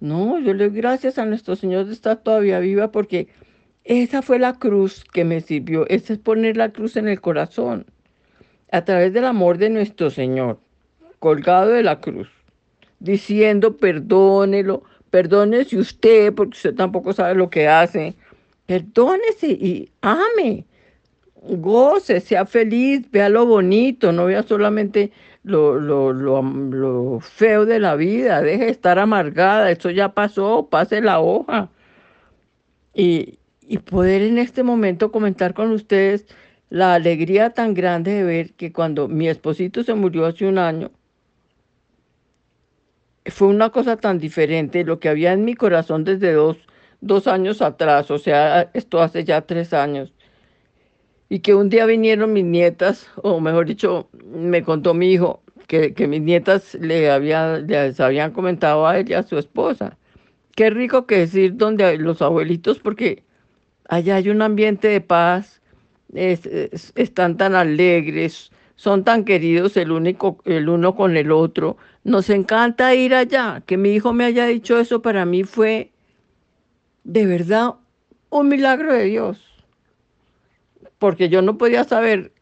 No, 0.00 0.38
yo 0.40 0.54
le 0.54 0.70
doy 0.70 0.76
gracias 0.78 1.18
a 1.18 1.26
nuestro 1.26 1.54
Señor 1.54 1.84
de 1.84 1.92
estar 1.92 2.16
todavía 2.16 2.60
viva 2.60 2.90
porque 2.90 3.28
esa 3.84 4.22
fue 4.22 4.38
la 4.38 4.54
cruz 4.54 5.04
que 5.04 5.26
me 5.26 5.42
sirvió. 5.42 5.86
Esa 5.88 6.14
es 6.14 6.18
poner 6.18 6.56
la 6.56 6.70
cruz 6.70 6.96
en 6.96 7.08
el 7.08 7.20
corazón 7.20 7.84
a 8.72 8.86
través 8.86 9.12
del 9.12 9.26
amor 9.26 9.58
de 9.58 9.68
nuestro 9.68 10.08
Señor, 10.08 10.58
colgado 11.18 11.72
de 11.72 11.82
la 11.82 12.00
cruz, 12.00 12.30
diciendo 13.00 13.76
perdónelo, 13.76 14.82
perdónese 15.10 15.76
usted 15.76 16.32
porque 16.32 16.56
usted 16.56 16.74
tampoco 16.74 17.12
sabe 17.12 17.34
lo 17.34 17.50
que 17.50 17.68
hace. 17.68 18.14
Perdónese 18.64 19.48
y 19.48 19.90
ame 20.00 20.64
goce, 21.48 22.20
sea 22.20 22.46
feliz, 22.46 23.10
vea 23.10 23.28
lo 23.28 23.46
bonito, 23.46 24.12
no 24.12 24.26
vea 24.26 24.42
solamente 24.42 25.12
lo, 25.42 25.78
lo, 25.78 26.12
lo, 26.12 27.20
feo 27.20 27.66
de 27.66 27.78
la 27.78 27.96
vida, 27.96 28.40
deje 28.42 28.64
de 28.66 28.70
estar 28.70 28.98
amargada, 28.98 29.70
eso 29.70 29.90
ya 29.90 30.14
pasó, 30.14 30.68
pase 30.70 31.00
la 31.02 31.20
hoja. 31.20 31.70
Y, 32.94 33.38
y 33.62 33.78
poder 33.78 34.22
en 34.22 34.38
este 34.38 34.62
momento 34.62 35.10
comentar 35.12 35.54
con 35.54 35.70
ustedes 35.70 36.26
la 36.70 36.94
alegría 36.94 37.50
tan 37.50 37.74
grande 37.74 38.12
de 38.12 38.24
ver 38.24 38.52
que 38.54 38.72
cuando 38.72 39.08
mi 39.08 39.28
esposito 39.28 39.82
se 39.82 39.94
murió 39.94 40.26
hace 40.26 40.46
un 40.46 40.58
año, 40.58 40.90
fue 43.26 43.48
una 43.48 43.70
cosa 43.70 43.96
tan 43.96 44.18
diferente, 44.18 44.84
lo 44.84 45.00
que 45.00 45.08
había 45.08 45.32
en 45.32 45.44
mi 45.44 45.54
corazón 45.54 46.04
desde 46.04 46.32
dos, 46.32 46.58
dos 47.00 47.26
años 47.26 47.62
atrás, 47.62 48.10
o 48.10 48.18
sea, 48.18 48.70
esto 48.74 49.00
hace 49.02 49.24
ya 49.24 49.42
tres 49.42 49.72
años 49.72 50.12
y 51.34 51.40
que 51.40 51.52
un 51.52 51.68
día 51.68 51.84
vinieron 51.84 52.32
mis 52.32 52.44
nietas, 52.44 53.08
o 53.16 53.40
mejor 53.40 53.66
dicho, 53.66 54.08
me 54.24 54.62
contó 54.62 54.94
mi 54.94 55.10
hijo 55.10 55.42
que, 55.66 55.92
mis 56.06 56.22
nietas 56.22 56.74
le 56.74 57.10
había, 57.10 57.58
les 57.58 57.98
habían 57.98 58.30
comentado 58.30 58.86
a 58.86 59.00
ella, 59.00 59.18
a 59.18 59.22
su 59.24 59.36
esposa. 59.36 59.98
Qué 60.54 60.70
rico 60.70 61.06
que 61.06 61.18
decir 61.18 61.56
donde 61.56 61.98
los 61.98 62.22
abuelitos, 62.22 62.78
porque 62.78 63.24
allá 63.88 64.14
hay 64.14 64.28
un 64.30 64.42
ambiente 64.42 64.86
de 64.86 65.00
paz, 65.00 65.60
están 66.14 67.36
tan 67.36 67.56
alegres, 67.56 68.52
son 68.76 69.02
tan 69.02 69.24
queridos 69.24 69.76
el, 69.76 69.90
único, 69.90 70.38
el 70.44 70.68
uno 70.68 70.94
con 70.94 71.16
el 71.16 71.32
otro. 71.32 71.78
Nos 72.04 72.30
encanta 72.30 72.94
ir 72.94 73.12
allá. 73.12 73.60
Que 73.66 73.76
mi 73.76 73.92
hijo 73.92 74.12
me 74.12 74.24
haya 74.24 74.46
dicho 74.46 74.78
eso 74.78 75.02
para 75.02 75.24
mí 75.24 75.42
fue 75.42 75.90
de 77.02 77.26
verdad 77.26 77.74
un 78.30 78.48
milagro 78.48 78.92
de 78.92 79.06
Dios 79.06 79.53
porque 80.98 81.28
yo 81.28 81.42
no 81.42 81.58
podía 81.58 81.84
saber 81.84 82.32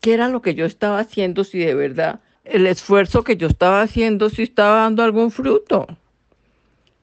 qué 0.00 0.14
era 0.14 0.28
lo 0.28 0.42
que 0.42 0.54
yo 0.54 0.66
estaba 0.66 0.98
haciendo, 0.98 1.44
si 1.44 1.58
de 1.58 1.74
verdad 1.74 2.20
el 2.44 2.66
esfuerzo 2.66 3.22
que 3.22 3.36
yo 3.36 3.46
estaba 3.46 3.82
haciendo, 3.82 4.28
si 4.28 4.42
estaba 4.42 4.82
dando 4.82 5.02
algún 5.02 5.30
fruto. 5.30 5.86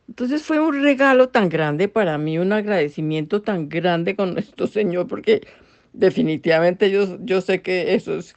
Entonces 0.08 0.44
fue 0.44 0.60
un 0.60 0.82
regalo 0.82 1.30
tan 1.30 1.50
grande 1.50 1.88
para 1.88 2.18
mí, 2.18 2.38
un 2.38 2.52
agradecimiento 2.52 3.42
tan 3.42 3.70
grande 3.70 4.16
con 4.16 4.34
nuestro 4.34 4.68
Señor, 4.68 5.08
porque 5.08 5.48
definitivamente 5.94 6.92
yo, 6.92 7.18
yo 7.22 7.42
sé 7.42 7.62
que 7.62 7.96
eso 7.96 8.18
es, 8.18 8.34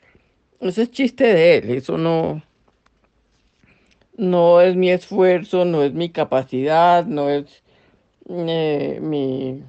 eso 0.61 0.83
es 0.83 0.91
chiste 0.91 1.25
de 1.25 1.57
Él, 1.57 1.71
eso 1.71 1.99
no, 1.99 2.43
no 4.17 4.61
es 4.61 4.77
mi 4.77 4.91
esfuerzo, 4.91 5.65
no 5.65 5.83
es 5.83 5.93
mi 5.93 6.11
capacidad, 6.11 7.07
no 7.07 7.29
es 7.29 7.63
eh, 8.29 8.99
mi, 9.01 9.63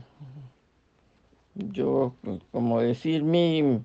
yo, 1.55 2.15
como 2.51 2.81
decir 2.81 3.23
mi, 3.23 3.81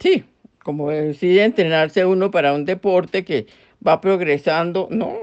sí, 0.00 0.24
como 0.62 0.90
decir 0.90 1.40
entrenarse 1.40 2.04
uno 2.04 2.30
para 2.30 2.52
un 2.52 2.64
deporte 2.64 3.24
que 3.24 3.46
va 3.86 4.00
progresando. 4.00 4.88
No, 4.90 5.14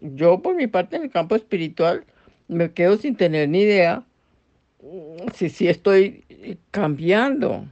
yo 0.00 0.40
por 0.40 0.54
mi 0.56 0.66
parte 0.66 0.96
en 0.96 1.04
el 1.04 1.10
campo 1.10 1.36
espiritual 1.36 2.04
me 2.48 2.72
quedo 2.72 2.96
sin 2.96 3.16
tener 3.16 3.48
ni 3.48 3.60
idea 3.60 4.04
si 5.34 5.48
sí 5.48 5.68
estoy 5.68 6.24
cambiando 6.70 7.66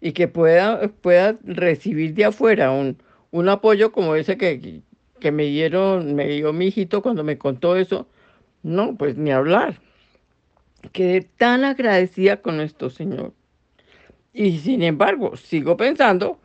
y 0.00 0.12
que 0.12 0.28
pueda, 0.28 0.88
pueda 0.88 1.38
recibir 1.44 2.14
de 2.14 2.26
afuera 2.26 2.70
un, 2.70 2.98
un 3.30 3.48
apoyo 3.48 3.92
como 3.92 4.14
ese 4.14 4.36
que, 4.36 4.82
que 5.18 5.32
me 5.32 5.44
dieron, 5.44 6.14
me 6.14 6.26
dio 6.28 6.52
mi 6.52 6.66
hijito 6.66 7.02
cuando 7.02 7.24
me 7.24 7.38
contó 7.38 7.76
eso, 7.76 8.06
no, 8.62 8.96
pues 8.96 9.16
ni 9.16 9.30
hablar. 9.30 9.80
Quedé 10.92 11.22
tan 11.22 11.64
agradecida 11.64 12.38
con 12.38 12.56
nuestro 12.56 12.90
Señor. 12.90 13.32
Y 14.32 14.58
sin 14.58 14.82
embargo, 14.82 15.36
sigo 15.36 15.76
pensando 15.76 16.38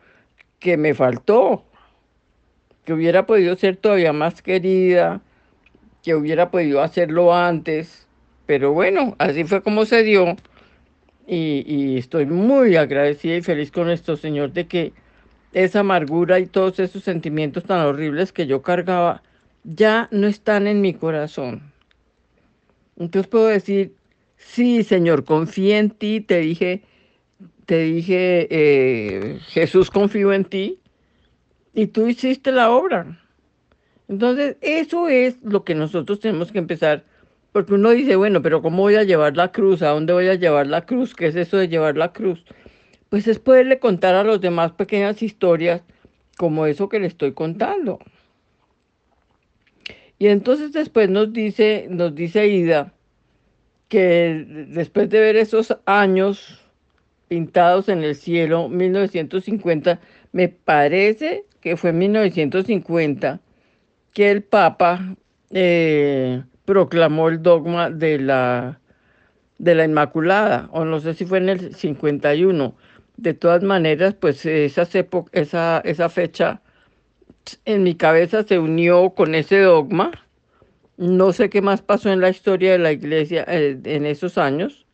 que 0.59 0.77
me 0.77 0.93
faltó, 0.93 1.63
que 2.83 2.93
hubiera 2.93 3.25
podido 3.25 3.55
ser 3.55 3.77
todavía 3.77 4.13
más 4.13 4.41
querida, 4.41 5.21
que 6.03 6.15
hubiera 6.15 6.51
podido 6.51 6.81
hacerlo 6.81 7.33
antes, 7.33 8.07
pero 8.45 8.73
bueno, 8.73 9.15
así 9.17 9.43
fue 9.43 9.61
como 9.61 9.85
se 9.85 10.03
dio. 10.03 10.35
Y, 11.27 11.63
y 11.65 11.97
estoy 11.97 12.27
muy 12.27 12.75
agradecida 12.75 13.35
y 13.35 13.41
feliz 13.41 13.71
con 13.71 13.87
nuestro 13.87 14.15
Señor 14.15 14.53
de 14.53 14.67
que 14.67 14.93
esa 15.53 15.79
amargura 15.79 16.39
y 16.39 16.45
todos 16.45 16.79
esos 16.79 17.03
sentimientos 17.03 17.63
tan 17.63 17.79
horribles 17.79 18.31
que 18.31 18.45
yo 18.45 18.61
cargaba 18.61 19.23
ya 19.63 20.07
no 20.11 20.27
están 20.27 20.67
en 20.67 20.81
mi 20.81 20.93
corazón. 20.93 21.71
Entonces 22.97 23.27
puedo 23.27 23.47
decir, 23.47 23.95
sí, 24.45 24.83
Señor, 24.83 25.23
confío 25.25 25.75
en 25.75 25.89
ti, 25.89 26.21
te 26.21 26.39
dije, 26.39 26.83
te 27.65 27.79
dije, 27.79 28.47
eh, 28.49 29.39
Jesús 29.47 29.91
confío 29.91 30.33
en 30.33 30.45
ti 30.45 30.79
y 31.73 31.87
tú 31.87 32.07
hiciste 32.07 32.51
la 32.51 32.71
obra. 32.71 33.19
Entonces, 34.07 34.57
eso 34.61 35.07
es 35.07 35.37
lo 35.43 35.63
que 35.63 35.75
nosotros 35.75 36.19
tenemos 36.19 36.51
que 36.51 36.59
empezar, 36.59 37.03
porque 37.51 37.73
uno 37.73 37.89
dice, 37.89 38.15
bueno, 38.15 38.41
pero 38.41 38.61
¿cómo 38.61 38.83
voy 38.83 38.95
a 38.95 39.03
llevar 39.03 39.35
la 39.35 39.51
cruz? 39.51 39.81
¿A 39.81 39.89
dónde 39.89 40.13
voy 40.13 40.27
a 40.27 40.35
llevar 40.35 40.67
la 40.67 40.85
cruz? 40.85 41.15
¿Qué 41.15 41.27
es 41.27 41.35
eso 41.35 41.57
de 41.57 41.67
llevar 41.67 41.97
la 41.97 42.13
cruz? 42.13 42.45
pues 43.09 43.27
es 43.27 43.39
poderle 43.39 43.79
contar 43.79 44.15
a 44.15 44.23
los 44.23 44.41
demás 44.41 44.73
pequeñas 44.73 45.21
historias 45.21 45.81
como 46.37 46.65
eso 46.65 46.89
que 46.89 46.99
le 46.99 47.07
estoy 47.07 47.33
contando. 47.33 47.99
Y 50.17 50.27
entonces 50.27 50.73
después 50.73 51.09
nos 51.09 51.31
dice, 51.31 51.87
nos 51.89 52.15
dice 52.15 52.47
Ida 52.47 52.93
que 53.87 54.45
después 54.69 55.09
de 55.09 55.19
ver 55.19 55.35
esos 55.35 55.77
años 55.85 56.61
pintados 57.27 57.89
en 57.89 58.03
el 58.03 58.15
cielo, 58.15 58.69
1950, 58.69 59.99
me 60.31 60.49
parece 60.49 61.45
que 61.61 61.77
fue 61.77 61.91
en 61.91 61.99
1950 61.99 63.39
que 64.13 64.31
el 64.31 64.43
Papa 64.43 65.15
eh, 65.51 66.43
proclamó 66.65 67.29
el 67.29 67.41
dogma 67.41 67.89
de 67.89 68.19
la, 68.19 68.79
de 69.57 69.75
la 69.75 69.85
Inmaculada, 69.85 70.69
o 70.71 70.85
no 70.85 70.99
sé 70.99 71.13
si 71.13 71.25
fue 71.25 71.39
en 71.39 71.49
el 71.49 71.75
51, 71.75 72.75
de 73.17 73.33
todas 73.33 73.63
maneras, 73.63 74.13
pues 74.13 74.45
esa, 74.45 74.87
esa, 75.31 75.81
esa 75.85 76.09
fecha 76.09 76.61
en 77.65 77.83
mi 77.83 77.95
cabeza 77.95 78.43
se 78.43 78.59
unió 78.59 79.11
con 79.11 79.35
ese 79.35 79.59
dogma. 79.59 80.11
No 80.97 81.33
sé 81.33 81.49
qué 81.49 81.61
más 81.61 81.81
pasó 81.81 82.11
en 82.11 82.21
la 82.21 82.29
historia 82.29 82.71
de 82.73 82.79
la 82.79 82.91
iglesia 82.91 83.45
eh, 83.47 83.79
en 83.83 84.05
esos 84.05 84.37
años 84.37 84.85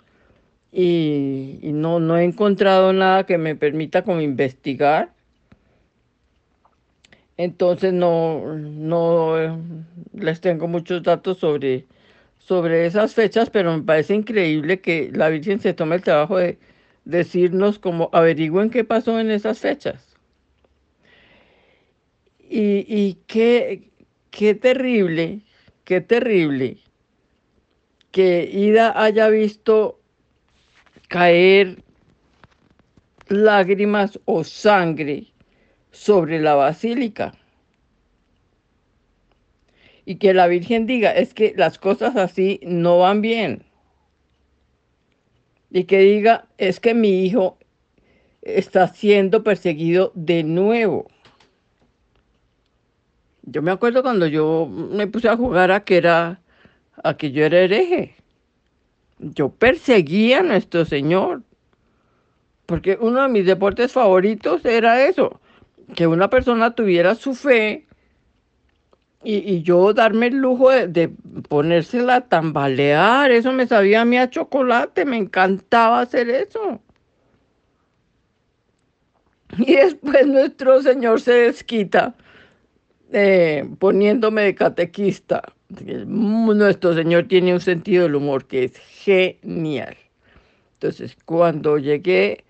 y, 0.71 1.59
no, 1.63 1.99
no 1.99 2.17
he 2.17 2.23
encontrado 2.23 2.93
nada 2.93 3.25
que 3.25 3.37
me 3.37 3.55
permita 3.55 4.03
como 4.03 4.21
investigar. 4.21 5.13
Entonces 7.37 7.93
no, 7.93 8.55
no 8.55 9.39
eh, 9.39 9.51
les 10.13 10.41
tengo 10.41 10.67
muchos 10.67 11.03
datos 11.03 11.39
sobre, 11.39 11.85
sobre 12.39 12.85
esas 12.85 13.13
fechas, 13.15 13.49
pero 13.49 13.75
me 13.77 13.83
parece 13.83 14.15
increíble 14.15 14.81
que 14.81 15.11
la 15.13 15.29
Virgen 15.29 15.59
se 15.59 15.73
tome 15.73 15.95
el 15.95 16.03
trabajo 16.03 16.37
de, 16.37 16.59
decirnos 17.05 17.79
como 17.79 18.09
averigüen 18.13 18.69
qué 18.69 18.83
pasó 18.83 19.19
en 19.19 19.31
esas 19.31 19.59
fechas. 19.59 20.15
Y, 22.49 22.85
y 22.87 23.17
qué, 23.27 23.91
qué 24.29 24.55
terrible, 24.55 25.41
qué 25.91 25.99
terrible 25.99 26.77
que 28.11 28.49
Ida 28.49 28.93
haya 28.95 29.27
visto 29.27 29.99
caer 31.09 31.83
lágrimas 33.27 34.17
o 34.23 34.45
sangre 34.45 35.33
sobre 35.91 36.39
la 36.39 36.55
basílica. 36.55 37.33
Y 40.05 40.15
que 40.15 40.33
la 40.33 40.47
Virgen 40.47 40.85
diga, 40.85 41.11
es 41.11 41.33
que 41.33 41.53
las 41.57 41.77
cosas 41.77 42.15
así 42.15 42.61
no 42.63 42.99
van 42.99 43.21
bien 43.21 43.65
y 45.71 45.83
que 45.83 45.99
diga, 45.99 46.47
es 46.57 46.79
que 46.79 46.93
mi 46.93 47.25
hijo 47.25 47.57
está 48.43 48.87
siendo 48.87 49.43
perseguido 49.43 50.13
de 50.15 50.43
nuevo. 50.43 51.07
Yo 53.43 53.61
me 53.61 53.71
acuerdo 53.71 54.03
cuando 54.03 54.27
yo 54.27 54.67
me 54.67 55.07
puse 55.07 55.29
a 55.29 55.37
jugar 55.37 55.71
a 55.71 55.83
que 55.83 55.97
era 55.97 56.41
a 57.03 57.17
que 57.17 57.31
yo 57.31 57.45
era 57.45 57.59
hereje. 57.59 58.15
Yo 59.19 59.49
perseguía 59.49 60.39
a 60.39 60.43
nuestro 60.43 60.85
Señor. 60.85 61.43
Porque 62.65 62.97
uno 63.01 63.23
de 63.23 63.29
mis 63.29 63.45
deportes 63.45 63.91
favoritos 63.91 64.63
era 64.63 65.05
eso, 65.05 65.41
que 65.95 66.07
una 66.07 66.29
persona 66.29 66.73
tuviera 66.73 67.15
su 67.15 67.35
fe 67.35 67.85
y, 69.23 69.61
yo 69.61 69.93
darme 69.93 70.27
el 70.27 70.37
lujo 70.37 70.71
de, 70.71 71.11
ponérsela 71.49 72.15
a 72.15 72.21
tambalear, 72.21 73.29
eso 73.29 73.51
me 73.51 73.67
sabía 73.67 74.01
a 74.01 74.05
mí 74.05 74.17
a 74.17 74.29
chocolate, 74.29 75.05
me 75.05 75.17
encantaba 75.17 76.01
hacer 76.01 76.29
eso. 76.29 76.79
Y 79.57 79.75
después 79.75 80.25
nuestro 80.27 80.81
Señor 80.81 81.19
se 81.19 81.33
desquita 81.33 82.15
eh, 83.11 83.67
poniéndome 83.79 84.43
de 84.43 84.55
catequista. 84.55 85.41
Nuestro 86.05 86.93
Señor 86.93 87.27
tiene 87.27 87.53
un 87.53 87.61
sentido 87.61 88.03
del 88.03 88.15
humor 88.15 88.45
que 88.45 88.65
es 88.65 88.77
genial. 88.77 89.97
Entonces, 90.73 91.15
cuando 91.25 91.77
llegué 91.77 92.43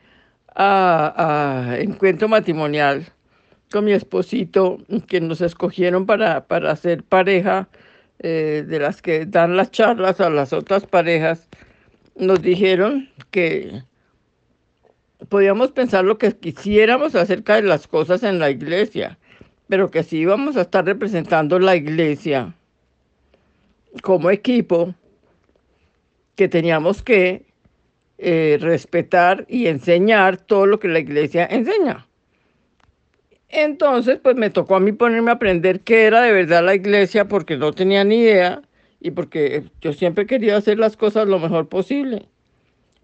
a, 0.56 1.76
encuentro 1.80 2.28
matrimonial, 2.28 3.06
con 3.72 3.86
mi 3.86 3.94
esposito 3.94 4.80
que 5.08 5.22
nos 5.22 5.42
escogieron 5.42 6.06
para, 6.06 6.46
para 6.46 6.76
ser 6.76 7.04
pareja 7.04 7.70
eh, 8.20 8.64
de 8.68 8.80
las 8.80 9.02
que 9.02 9.26
dan 9.26 9.56
las 9.56 9.72
charlas 9.72 10.20
a 10.20 10.30
las 10.30 10.54
otras 10.54 10.86
parejas, 10.86 11.48
nos 12.16 12.42
dijeron 12.42 13.10
que 13.32 13.82
podíamos 15.30 15.72
pensar 15.72 16.04
lo 16.06 16.18
que 16.18 16.32
quisiéramos 16.32 17.16
acerca 17.16 17.56
de 17.56 17.64
las 17.64 17.88
cosas 17.88 18.24
en 18.24 18.40
la 18.40 18.50
iglesia, 18.50 19.18
pero 19.72 19.90
que 19.90 20.04
si 20.04 20.18
íbamos 20.18 20.58
a 20.58 20.64
estar 20.64 20.84
representando 20.84 21.58
la 21.58 21.78
iglesia 21.78 22.54
como 24.04 24.30
equipo, 24.30 24.94
que 26.36 26.50
teníamos 26.50 27.02
que 27.02 27.46
eh, 28.18 28.58
respetar 28.60 29.46
y 29.48 29.68
enseñar 29.68 30.36
todo 30.36 30.66
lo 30.66 30.78
que 30.78 30.90
la 30.90 31.00
iglesia 31.00 31.48
enseña. 31.50 32.06
Entonces, 33.48 34.20
pues 34.22 34.36
me 34.36 34.50
tocó 34.50 34.76
a 34.76 34.82
mí 34.82 34.92
ponerme 34.92 35.32
a 35.32 35.36
aprender 35.36 35.80
qué 35.80 36.04
era 36.04 36.22
de 36.24 36.34
verdad 36.34 36.66
la 36.66 36.76
iglesia 36.76 37.30
porque 37.30 37.56
no 37.56 37.72
tenía 37.72 38.04
ni 38.04 38.18
idea 38.18 38.62
y 39.00 39.12
porque 39.12 39.64
yo 39.80 39.94
siempre 39.94 40.26
quería 40.26 40.58
hacer 40.58 40.80
las 40.80 40.98
cosas 40.98 41.30
lo 41.30 41.40
mejor 41.40 41.70
posible. 41.70 42.28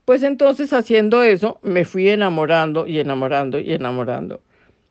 Pues 0.03 0.21
entonces 0.21 0.73
haciendo 0.73 1.23
eso 1.23 1.59
me 1.63 1.85
fui 1.85 2.09
enamorando 2.09 2.85
y 2.85 2.99
enamorando 2.99 3.57
y 3.57 3.71
enamorando 3.71 4.41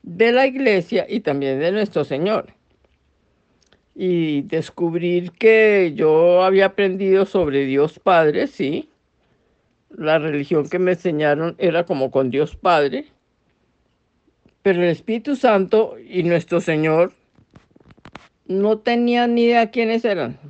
de 0.03 0.33
la 0.33 0.47
iglesia 0.47 1.07
y 1.09 1.21
también 1.21 1.61
de 1.61 1.73
nuestro 1.73 2.05
Señor. 2.05 2.55
Y 3.95 4.43
descubrir 4.43 5.33
que 5.33 5.93
yo 5.95 6.43
había 6.43 6.67
aprendido 6.67 7.25
sobre 7.25 7.65
Dios 7.65 7.99
Padre, 7.99 8.47
sí. 8.47 8.91
La 9.91 10.19
religión 10.19 10.69
que 10.69 10.79
me 10.79 10.93
enseñaron 10.93 11.55
era 11.59 11.85
como 11.85 12.11
con 12.11 12.31
Dios 12.31 12.57
Padre 12.57 13.07
pero 14.67 14.83
el 14.83 14.89
Espíritu 14.89 15.37
Santo 15.37 15.95
y 15.97 16.25
nuestro 16.25 16.61
Señor 16.61 17.13
no 18.49 18.79
tenían 18.79 19.37
ni 19.37 19.45
idea 19.45 19.71
quiénes 19.71 20.05
eran. 20.05 20.41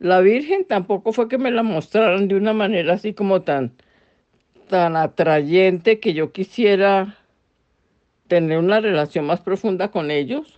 La 0.00 0.20
Virgen 0.20 0.64
tampoco 0.64 1.12
fue 1.12 1.28
que 1.28 1.38
me 1.38 1.52
la 1.52 1.62
mostraran 1.62 2.26
de 2.26 2.34
una 2.34 2.52
manera 2.52 2.94
así 2.94 3.14
como 3.14 3.42
tan, 3.42 3.70
tan 4.68 4.96
atrayente 4.96 6.00
que 6.00 6.12
yo 6.12 6.32
quisiera 6.32 7.18
tener 8.30 8.58
una 8.58 8.80
relación 8.80 9.26
más 9.26 9.40
profunda 9.40 9.88
con 9.88 10.10
ellos. 10.10 10.56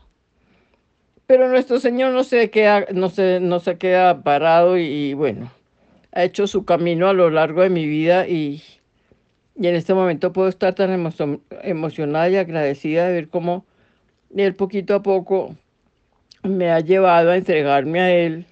Pero 1.27 1.49
nuestro 1.49 1.81
Señor 1.81 2.13
no 2.13 2.23
se 2.23 2.51
queda, 2.51 2.85
no 2.93 3.09
se, 3.09 3.41
no 3.41 3.61
se 3.61 3.79
queda 3.79 4.23
parado 4.23 4.77
y, 4.77 5.15
bueno, 5.15 5.51
ha 6.13 6.23
hecho 6.23 6.47
su 6.47 6.67
camino 6.67 7.09
a 7.09 7.15
lo 7.15 7.31
largo 7.31 7.63
de 7.63 7.71
mi 7.71 7.87
vida 7.87 8.29
y, 8.29 8.63
y 9.59 9.67
en 9.67 9.75
este 9.75 9.95
momento 9.95 10.35
puedo 10.35 10.49
estar 10.49 10.75
tan 10.75 10.91
emo- 10.91 11.41
emocionada 11.63 12.29
y 12.29 12.37
agradecida 12.37 13.09
de 13.09 13.15
ver 13.15 13.29
cómo 13.29 13.65
Él 14.37 14.55
poquito 14.55 14.95
a 14.95 15.03
poco 15.03 15.57
me 16.43 16.71
ha 16.71 16.81
llevado 16.81 17.31
a 17.31 17.37
entregarme 17.37 18.01
a 18.01 18.15
Él. 18.15 18.45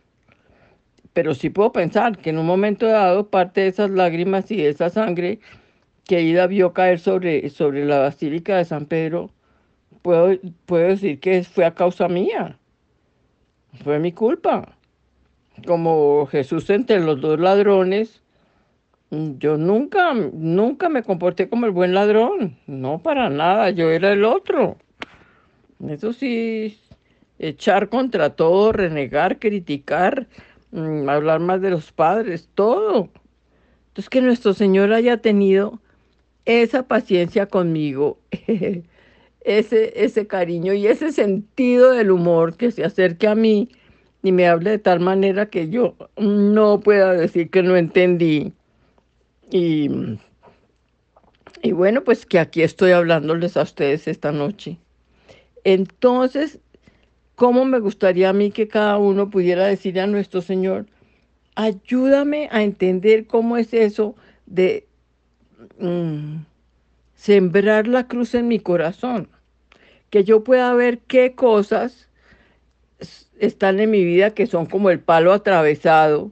Pero 1.13 1.35
sí 1.35 1.51
puedo 1.51 1.73
pensar 1.73 2.17
que 2.17 2.31
en 2.31 2.39
un 2.39 2.47
momento 2.47 2.87
dado 2.87 3.29
parte 3.29 3.61
de 3.61 3.67
esas 3.67 3.91
lágrimas 3.91 4.51
y 4.51 4.57
de 4.57 4.71
esa 4.71 4.89
sangre 4.89 5.41
que 6.11 6.23
Ida 6.23 6.49
vio 6.49 6.73
caer 6.73 6.99
sobre, 6.99 7.49
sobre 7.51 7.85
la 7.85 8.01
Basílica 8.01 8.57
de 8.57 8.65
San 8.65 8.87
Pedro, 8.87 9.31
puedo, 10.03 10.37
puedo 10.67 10.89
decir 10.89 11.21
que 11.21 11.45
fue 11.45 11.65
a 11.65 11.73
causa 11.73 12.09
mía. 12.09 12.59
Fue 13.85 14.01
mi 14.01 14.11
culpa. 14.11 14.77
Como 15.65 16.27
Jesús 16.27 16.69
entre 16.71 16.99
los 16.99 17.21
dos 17.21 17.39
ladrones, 17.39 18.23
yo 19.13 19.57
nunca, 19.57 20.13
nunca 20.13 20.89
me 20.89 21.05
comporté 21.05 21.49
como 21.49 21.67
el 21.67 21.71
buen 21.71 21.95
ladrón. 21.95 22.59
No, 22.67 22.99
para 22.99 23.31
nada. 23.31 23.71
Yo 23.71 23.89
era 23.91 24.13
el 24.13 24.25
otro. 24.25 24.79
Eso 25.89 26.13
sí, 26.13 26.77
echar 27.39 27.89
contra 27.89 28.31
todo, 28.31 28.73
renegar, 28.73 29.39
criticar, 29.39 30.27
mm, 30.73 31.09
hablar 31.09 31.39
más 31.39 31.61
de 31.61 31.71
los 31.71 31.93
padres, 31.93 32.49
todo. 32.57 33.11
Entonces 33.91 34.11
que 34.11 34.21
nuestro 34.21 34.55
Señor 34.55 34.93
haya 34.93 35.19
tenido 35.19 35.79
esa 36.51 36.83
paciencia 36.83 37.47
conmigo, 37.47 38.19
ese, 39.43 40.05
ese 40.05 40.27
cariño 40.27 40.75
y 40.75 40.87
ese 40.89 41.13
sentido 41.13 41.93
del 41.93 42.11
humor 42.11 42.57
que 42.57 42.73
se 42.73 42.85
acerque 42.85 43.29
a 43.29 43.35
mí 43.37 43.69
y 44.23 44.33
me 44.33 44.49
hable 44.49 44.71
de 44.71 44.79
tal 44.79 45.01
manera 45.01 45.47
que 45.47 45.69
yo 45.69 45.95
no 46.17 46.81
pueda 46.81 47.13
decir 47.13 47.51
que 47.51 47.63
no 47.63 47.77
entendí. 47.77 48.53
Y, 49.51 49.91
y 51.63 51.73
bueno, 51.73 52.03
pues 52.05 52.27
que 52.27 52.39
aquí 52.39 52.63
estoy 52.63 52.93
hablándoles 52.93 53.57
a 53.57 53.63
ustedes 53.63 54.09
esta 54.09 54.33
noche. 54.33 54.79
Entonces, 55.65 56.59
¿cómo 57.37 57.65
me 57.65 57.79
gustaría 57.79 58.31
a 58.31 58.35
mí 58.35 58.51
que 58.51 58.69
cada 58.69 58.99
uno 58.99 59.31
pudiera 59.31 59.67
decir 59.67 60.01
a 60.01 60.07
nuestro 60.07 60.43
Señor, 60.43 60.87
ayúdame 61.55 62.49
a 62.51 62.63
entender 62.63 63.27
cómo 63.27 63.57
es 63.57 63.73
eso 63.73 64.17
de 64.47 64.90
mm, 65.79 66.45
sembrar 67.15 67.87
la 67.87 68.07
cruz 68.07 68.35
en 68.35 68.49
mi 68.49 68.61
corazón? 68.61 69.29
Que 70.11 70.25
yo 70.25 70.45
pueda 70.45 70.75
ver 70.75 70.99
qué 71.01 71.35
cosas 71.35 72.09
están 73.39 73.81
en 73.81 73.91
mi 73.91 74.05
vida 74.05 74.35
que 74.35 74.47
son 74.47 74.67
como 74.67 74.91
el 74.91 75.01
palo 75.01 75.33
atravesado, 75.33 76.31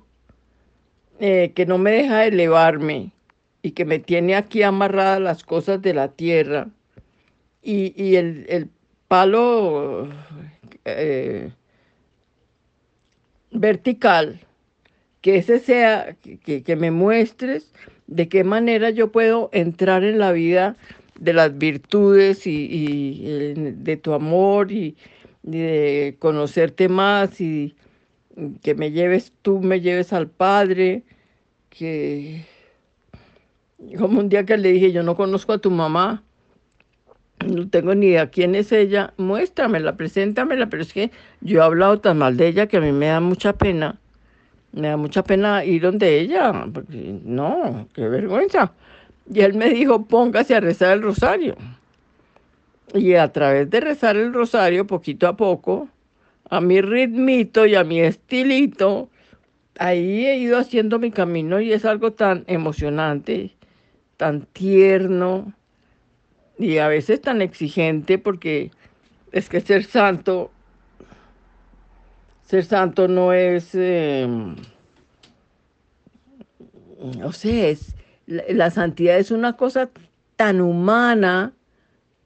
eh, 1.21 1.53
que 1.55 1.67
no 1.67 1.79
me 1.79 1.91
deja 1.91 2.27
elevarme 2.27 3.12
y 3.62 3.73
que 3.73 3.85
me 3.85 3.99
tiene 3.99 4.37
aquí 4.37 4.62
amarradas 4.62 5.21
las 5.21 5.43
cosas 5.43 5.83
de 5.83 5.95
la 5.95 6.09
tierra. 6.09 6.69
Y, 7.62 7.93
y 8.03 8.17
el, 8.17 8.47
el 8.49 8.71
palo 9.09 10.09
eh, 10.85 11.51
vertical, 13.51 14.41
que 15.21 15.38
ese 15.38 15.59
sea, 15.59 16.14
que, 16.45 16.62
que 16.62 16.77
me 16.77 16.91
muestres 16.91 17.73
de 18.09 18.29
qué 18.29 18.42
manera 18.42 18.90
yo 18.90 19.12
puedo 19.12 19.51
entrar 19.53 20.03
en 20.03 20.18
la 20.18 20.33
vida 20.33 20.77
de 21.21 21.33
las 21.33 21.57
virtudes 21.57 22.47
y, 22.47 23.53
de 23.55 23.97
tu 23.97 24.12
amor 24.12 24.73
y, 24.73 24.97
y 25.44 25.59
de 25.59 26.16
conocerte 26.18 26.88
más 26.88 27.40
y 27.40 27.77
que 28.62 28.75
me 28.75 28.90
lleves 28.90 29.33
tú, 29.42 29.61
me 29.61 29.81
lleves 29.81 30.12
al 30.12 30.29
Padre, 30.29 31.05
que 31.71 32.44
como 33.99 34.21
un 34.21 34.29
día 34.29 34.44
que 34.44 34.57
le 34.57 34.73
dije, 34.73 34.92
yo 34.92 35.03
no 35.03 35.16
conozco 35.16 35.53
a 35.53 35.59
tu 35.59 35.71
mamá, 35.71 36.23
no 37.47 37.68
tengo 37.68 37.94
ni 37.94 38.07
idea 38.07 38.31
quién 38.31 38.55
es 38.55 38.73
ella, 38.73 39.12
muéstramela, 39.16 39.97
preséntamela, 39.97 40.68
pero 40.68 40.83
es 40.83 40.92
que 40.92 41.11
yo 41.40 41.61
he 41.61 41.64
hablado 41.64 42.01
tan 42.01 42.18
mal 42.18 42.37
de 42.37 42.49
ella 42.49 42.66
que 42.66 42.79
a 42.79 42.81
mí 42.81 42.92
me 42.92 43.07
da 43.07 43.21
mucha 43.21 43.53
pena, 43.53 43.99
me 44.72 44.88
da 44.88 44.96
mucha 44.96 45.22
pena 45.22 45.64
ir 45.64 45.83
donde 45.83 46.20
ella, 46.20 46.66
porque 46.72 47.20
no, 47.24 47.88
qué 47.94 48.09
vergüenza. 48.09 48.72
Y 49.33 49.40
él 49.40 49.54
me 49.54 49.70
dijo, 49.70 50.04
póngase 50.04 50.54
a 50.54 50.61
rezar 50.61 50.92
el 50.94 51.02
rosario. 51.02 51.57
Y 52.94 53.14
a 53.14 53.33
través 53.33 53.68
de 53.70 53.81
rezar 53.81 54.16
el 54.16 54.33
rosario, 54.33 54.87
poquito 54.87 55.26
a 55.26 55.37
poco, 55.37 55.88
a 56.48 56.61
mi 56.61 56.81
ritmito 56.81 57.66
y 57.66 57.74
a 57.74 57.85
mi 57.85 58.00
estilito, 58.00 59.11
ahí 59.78 60.26
he 60.26 60.37
ido 60.38 60.59
haciendo 60.59 60.98
mi 60.98 61.11
camino 61.11 61.61
y 61.61 61.72
es 61.72 61.85
algo 61.85 62.12
tan 62.12 62.44
emocionante, 62.46 63.54
tan 64.16 64.42
tierno 64.46 65.52
y 66.59 66.78
a 66.78 66.88
veces 66.88 67.20
tan 67.20 67.42
exigente 67.42 68.18
porque 68.18 68.70
es 69.33 69.48
que 69.48 69.61
ser 69.61 69.85
santo, 69.85 70.50
ser 72.48 72.64
santo 72.64 73.08
no 73.08 73.34
es, 73.34 73.74
eh, 73.74 74.26
o 77.22 77.32
sea, 77.32 77.68
es, 77.68 77.94
la, 78.26 78.42
la, 78.48 78.70
santidad 78.70 79.18
es 79.18 79.30
una 79.30 79.52
cosa 79.52 79.90
tan 80.37 80.62
humana, 80.62 81.52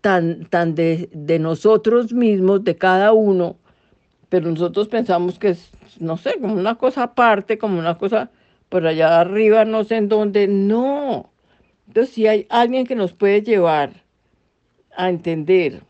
tan, 0.00 0.44
tan 0.44 0.76
de, 0.76 1.08
de 1.12 1.40
nosotros 1.40 2.12
mismos, 2.12 2.62
de 2.62 2.76
cada 2.76 3.12
uno, 3.12 3.56
pero 4.28 4.48
nosotros 4.48 4.86
pensamos 4.86 5.40
que 5.40 5.50
es, 5.50 5.72
no 5.98 6.16
sé, 6.16 6.38
como 6.40 6.54
una 6.54 6.76
cosa 6.76 7.02
aparte, 7.02 7.58
como 7.58 7.80
una 7.80 7.98
cosa 7.98 8.30
por 8.68 8.86
allá 8.86 9.20
arriba, 9.20 9.64
no 9.64 9.82
sé 9.82 9.96
en 9.96 10.08
dónde, 10.08 10.46
no. 10.46 11.32
Entonces, 11.88 12.14
si 12.14 12.28
hay 12.28 12.46
alguien 12.48 12.86
que 12.86 12.94
nos 12.94 13.12
puede 13.12 13.42
llevar 13.42 14.04
a 14.96 15.08
entender 15.08 15.82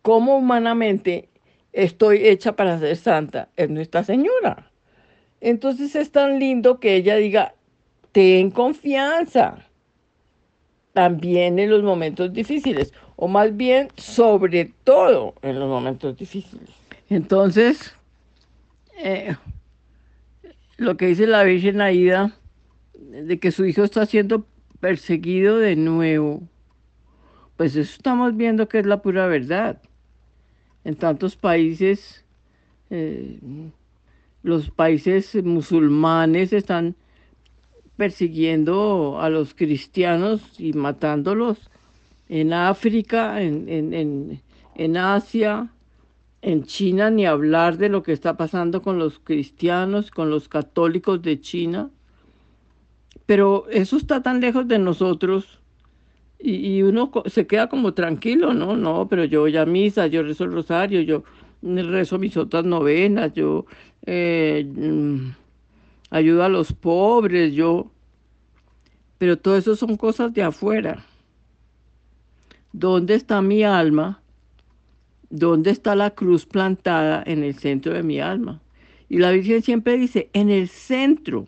cómo 0.00 0.38
humanamente 0.38 1.28
estoy 1.74 2.26
hecha 2.26 2.56
para 2.56 2.78
ser 2.78 2.96
santa, 2.96 3.48
es 3.56 3.68
Nuestra 3.68 4.04
Señora. 4.04 4.70
Entonces 5.40 5.94
es 5.94 6.10
tan 6.10 6.38
lindo 6.38 6.80
que 6.80 6.96
ella 6.96 7.16
diga, 7.16 7.54
ten 8.12 8.50
confianza, 8.50 9.58
también 10.92 11.58
en 11.58 11.70
los 11.70 11.82
momentos 11.82 12.32
difíciles, 12.32 12.92
o 13.16 13.28
más 13.28 13.54
bien 13.56 13.88
sobre 13.96 14.72
todo 14.84 15.34
en 15.42 15.58
los 15.58 15.68
momentos 15.68 16.16
difíciles. 16.16 16.70
Entonces, 17.10 17.94
eh, 18.96 19.36
lo 20.76 20.96
que 20.96 21.08
dice 21.08 21.26
la 21.26 21.42
Virgen 21.42 21.80
Aida, 21.80 22.32
de 22.94 23.38
que 23.38 23.50
su 23.50 23.66
hijo 23.66 23.84
está 23.84 24.06
siendo 24.06 24.46
perseguido 24.80 25.58
de 25.58 25.76
nuevo, 25.76 26.42
pues 27.56 27.76
eso 27.76 27.92
estamos 27.96 28.36
viendo 28.36 28.68
que 28.68 28.78
es 28.78 28.86
la 28.86 29.02
pura 29.02 29.26
verdad. 29.26 29.80
En 30.84 30.96
tantos 30.96 31.36
países, 31.36 32.24
eh, 32.90 33.38
los 34.42 34.70
países 34.70 35.34
musulmanes 35.42 36.52
están 36.52 36.94
persiguiendo 37.96 39.18
a 39.20 39.30
los 39.30 39.54
cristianos 39.54 40.42
y 40.58 40.74
matándolos 40.74 41.70
en 42.28 42.52
África, 42.52 43.40
en, 43.42 43.68
en, 43.68 43.94
en, 43.94 44.42
en, 44.74 44.96
Asia, 44.96 45.70
en 46.42 46.64
China, 46.64 47.10
ni 47.10 47.24
hablar 47.24 47.78
de 47.78 47.88
lo 47.88 48.02
que 48.02 48.12
está 48.12 48.36
pasando 48.36 48.82
con 48.82 48.98
los 48.98 49.18
cristianos, 49.18 50.10
con 50.10 50.30
los 50.30 50.48
católicos 50.48 51.22
de 51.22 51.40
China. 51.40 51.90
Pero 53.26 53.66
eso 53.70 53.96
está 53.96 54.22
tan 54.22 54.40
lejos 54.40 54.68
de 54.68 54.78
nosotros 54.78 55.60
y, 56.44 56.82
uno 56.82 57.10
se 57.26 57.46
queda 57.46 57.68
como 57.68 57.94
tranquilo, 57.94 58.52
¿no? 58.52 58.76
No, 58.76 59.08
pero 59.08 59.24
yo 59.24 59.40
voy 59.40 59.56
a 59.56 59.64
misa, 59.64 60.06
yo 60.08 60.22
rezo 60.22 60.44
el 60.44 60.52
rosario, 60.52 61.00
yo 61.00 61.24
rezo 61.62 62.18
mis 62.18 62.36
otras 62.36 62.64
novenas, 62.66 63.32
yo 63.32 63.64
eh, 64.04 64.66
ayudo 66.10 66.44
a 66.44 66.48
los 66.48 66.72
pobres, 66.72 67.54
yo... 67.54 67.90
Pero 69.16 69.38
todo 69.38 69.56
eso 69.56 69.74
son 69.74 69.96
cosas 69.96 70.34
de 70.34 70.42
afuera. 70.42 71.02
¿Dónde 72.72 73.14
está 73.14 73.40
mi 73.40 73.62
alma? 73.62 74.20
¿Dónde 75.30 75.70
está 75.70 75.94
la 75.94 76.10
cruz 76.10 76.44
plantada 76.44 77.22
en 77.24 77.42
el 77.42 77.54
centro 77.54 77.94
de 77.94 78.02
mi 78.02 78.20
alma? 78.20 78.60
Y 79.08 79.18
la 79.18 79.30
Virgen 79.30 79.62
siempre 79.62 79.96
dice, 79.96 80.28
en 80.34 80.50
el 80.50 80.68
centro. 80.68 81.46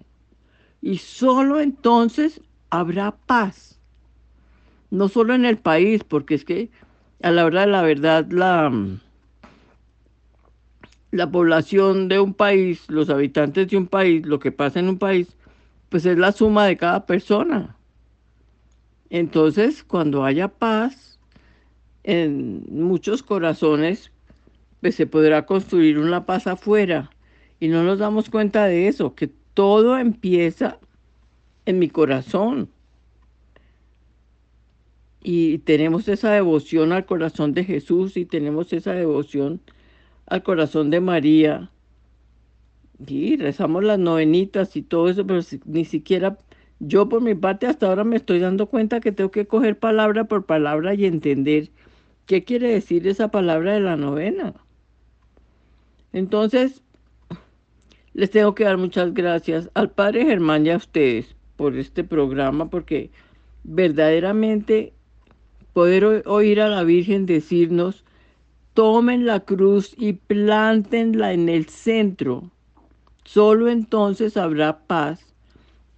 Y 0.81 0.99
solo 0.99 1.61
entonces 1.61 2.41
habrá 2.71 3.15
paz. 3.27 3.76
No 4.91 5.09
solo 5.09 5.35
en 5.35 5.45
el 5.45 5.59
país, 5.59 6.05
porque 6.05 6.35
es 6.35 6.45
que 6.45 6.71
a 7.23 7.31
la 7.31 7.45
hora 7.45 7.63
de 7.63 7.67
la 7.69 7.83
verdad 7.83 8.27
la, 8.31 8.73
la 11.11 11.31
población 11.31 12.09
de 12.09 12.21
un 12.21 12.35
país, 12.35 12.85
los 12.89 13.11
habitantes 13.11 13.69
de 13.69 13.77
un 13.77 13.87
país, 13.87 14.27
lo 14.27 14.39
que 14.39 14.53
pasa 14.53 14.81
en 14.81 14.89
un 14.89 14.99
país, 14.99 15.37
pues 15.89 16.07
es 16.07 16.19
la 16.19 16.33
suma 16.33 16.67
de 16.67 16.77
cada 16.77 17.07
persona. 17.07 17.77
Entonces, 19.11 19.85
cuando 19.85 20.25
haya 20.25 20.49
paz 20.49 21.19
en 22.05 22.65
muchos 22.71 23.23
corazones, 23.23 24.11
pues 24.81 24.95
se 24.95 25.07
podrá 25.07 25.47
construir 25.47 25.99
una 25.99 26.27
paz 26.27 26.47
afuera. 26.47 27.11
Y 27.61 27.69
no 27.69 27.83
nos 27.83 27.99
damos 27.99 28.29
cuenta 28.29 28.67
de 28.67 28.89
eso, 28.89 29.15
que 29.15 29.31
todo 29.55 29.97
empieza 29.97 30.79
en 31.65 31.79
mi 31.79 31.89
corazón. 31.89 32.69
Y 35.23 35.59
tenemos 35.59 36.09
esa 36.09 36.31
devoción 36.33 36.93
al 36.93 37.07
corazón 37.07 37.53
de 37.55 37.65
Jesús 37.65 38.17
y 38.17 38.25
tenemos 38.25 38.73
esa 38.73 38.93
devoción 38.93 39.61
al 40.27 40.43
corazón 40.43 40.91
de 40.91 41.01
María. 41.01 41.71
Y 43.07 43.37
rezamos 43.37 43.85
las 43.85 43.99
novenitas 43.99 44.77
y 44.77 44.83
todo 44.83 45.09
eso, 45.09 45.27
pero 45.27 45.41
ni 45.67 45.85
siquiera 45.85 46.39
yo 46.79 47.09
por 47.09 47.23
mi 47.23 47.35
parte 47.35 47.67
hasta 47.67 47.87
ahora 47.87 48.05
me 48.05 48.17
estoy 48.17 48.39
dando 48.39 48.67
cuenta 48.67 49.01
que 49.01 49.13
tengo 49.13 49.31
que 49.31 49.47
coger 49.47 49.79
palabra 49.79 50.25
por 50.25 50.45
palabra 50.45 50.95
y 50.95 51.07
entender 51.07 51.71
qué 52.27 52.45
quiere 52.45 52.71
decir 52.73 53.07
esa 53.07 53.31
palabra 53.31 53.75
de 53.75 53.81
la 53.81 53.97
novena. 53.97 54.55
Entonces, 56.13 56.83
les 58.13 58.31
tengo 58.31 58.55
que 58.55 58.65
dar 58.65 58.79
muchas 58.79 59.15
gracias 59.15 59.71
al 59.75 59.91
Padre 59.91 60.25
Germán 60.25 60.67
y 60.67 60.71
a 60.71 60.77
ustedes 60.77 61.37
por 61.57 61.77
este 61.77 62.05
programa, 62.05 62.69
porque 62.71 63.11
verdaderamente 63.65 64.93
poder 65.77 66.23
oír 66.25 66.63
a 66.63 66.71
la 66.71 66.85
Virgen 66.85 67.27
decirnos, 67.27 68.03
tomen 68.73 69.27
la 69.27 69.41
cruz 69.41 69.95
y 69.99 70.15
plántenla 70.15 71.35
en 71.35 71.51
el 71.51 71.67
centro. 71.67 72.45
Solo 73.25 73.69
entonces 73.69 74.39
habrá 74.39 74.79
paz. 74.79 75.21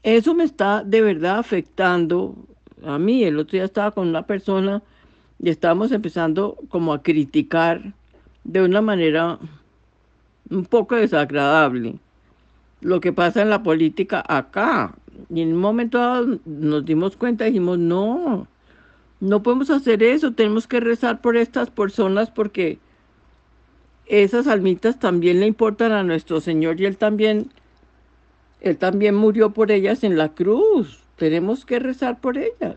Eso 0.02 0.34
me 0.34 0.42
está 0.42 0.82
de 0.82 1.00
verdad 1.00 1.38
afectando 1.38 2.34
a 2.84 2.98
mí. 2.98 3.22
El 3.22 3.38
otro 3.38 3.52
día 3.52 3.66
estaba 3.66 3.92
con 3.92 4.08
una 4.08 4.26
persona 4.26 4.82
y 5.40 5.48
estábamos 5.48 5.92
empezando 5.92 6.58
como 6.70 6.92
a 6.92 7.00
criticar 7.00 7.92
de 8.42 8.62
una 8.62 8.82
manera 8.82 9.38
un 10.50 10.64
poco 10.64 10.96
desagradable 10.96 12.00
lo 12.80 12.98
que 12.98 13.12
pasa 13.12 13.42
en 13.42 13.50
la 13.50 13.62
política 13.62 14.24
acá. 14.26 14.96
Y 15.32 15.40
en 15.40 15.52
un 15.52 15.60
momento 15.60 15.98
dado 15.98 16.40
nos 16.46 16.84
dimos 16.84 17.16
cuenta 17.16 17.46
y 17.46 17.52
dijimos, 17.52 17.78
no, 17.78 18.48
no 19.20 19.42
podemos 19.42 19.70
hacer 19.70 20.02
eso, 20.02 20.32
tenemos 20.32 20.66
que 20.66 20.80
rezar 20.80 21.20
por 21.20 21.36
estas 21.36 21.70
personas 21.70 22.30
porque 22.30 22.78
esas 24.06 24.46
almitas 24.46 24.98
también 24.98 25.40
le 25.40 25.46
importan 25.46 25.92
a 25.92 26.02
nuestro 26.02 26.40
Señor 26.40 26.80
y 26.80 26.86
Él 26.86 26.96
también, 26.96 27.50
Él 28.60 28.78
también 28.78 29.14
murió 29.14 29.50
por 29.50 29.70
ellas 29.70 30.04
en 30.04 30.16
la 30.16 30.30
cruz. 30.30 31.00
Tenemos 31.16 31.64
que 31.64 31.78
rezar 31.78 32.20
por 32.20 32.38
ellas. 32.38 32.76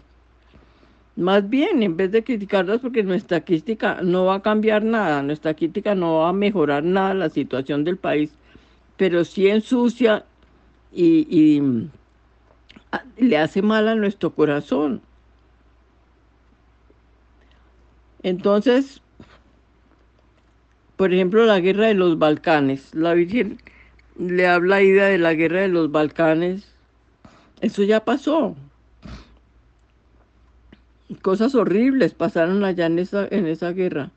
Más 1.15 1.49
bien, 1.49 1.83
en 1.83 1.97
vez 1.97 2.11
de 2.11 2.23
criticarlas, 2.23 2.79
porque 2.79 3.03
nuestra 3.03 3.41
crítica 3.41 3.99
no 4.01 4.25
va 4.25 4.35
a 4.35 4.41
cambiar 4.41 4.83
nada, 4.83 5.21
nuestra 5.21 5.53
crítica 5.53 5.93
no 5.93 6.19
va 6.19 6.29
a 6.29 6.33
mejorar 6.33 6.83
nada 6.83 7.13
la 7.13 7.29
situación 7.29 7.83
del 7.83 7.97
país, 7.97 8.31
pero 8.97 9.23
sí 9.25 9.47
ensucia 9.47 10.25
y, 10.91 11.27
y 11.29 11.61
le 13.17 13.37
hace 13.37 13.61
mal 13.61 13.87
a 13.87 13.95
nuestro 13.95 14.33
corazón. 14.33 15.01
Entonces, 18.23 19.01
por 20.95 21.13
ejemplo, 21.13 21.45
la 21.45 21.59
guerra 21.59 21.87
de 21.87 21.95
los 21.95 22.19
Balcanes. 22.19 22.93
La 22.93 23.13
Virgen 23.13 23.59
le 24.17 24.47
habla 24.47 24.77
a 24.77 24.83
Ida 24.83 25.07
de 25.07 25.17
la 25.17 25.33
guerra 25.33 25.61
de 25.61 25.67
los 25.67 25.91
Balcanes. 25.91 26.67
Eso 27.61 27.83
ya 27.83 28.05
pasó 28.05 28.55
cosas 31.21 31.55
horribles 31.55 32.13
pasaron 32.13 32.63
allá 32.63 32.85
en 32.85 32.99
esa, 32.99 33.27
en 33.29 33.47
esa 33.47 33.71
guerra. 33.71 34.11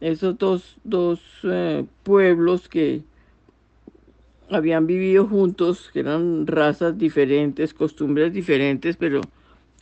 Esos 0.00 0.38
dos, 0.38 0.76
dos 0.84 1.20
eh, 1.44 1.84
pueblos 2.02 2.68
que 2.68 3.02
habían 4.50 4.86
vivido 4.86 5.26
juntos, 5.26 5.90
que 5.92 6.00
eran 6.00 6.46
razas 6.46 6.98
diferentes, 6.98 7.72
costumbres 7.72 8.32
diferentes, 8.32 8.96
pero 8.96 9.20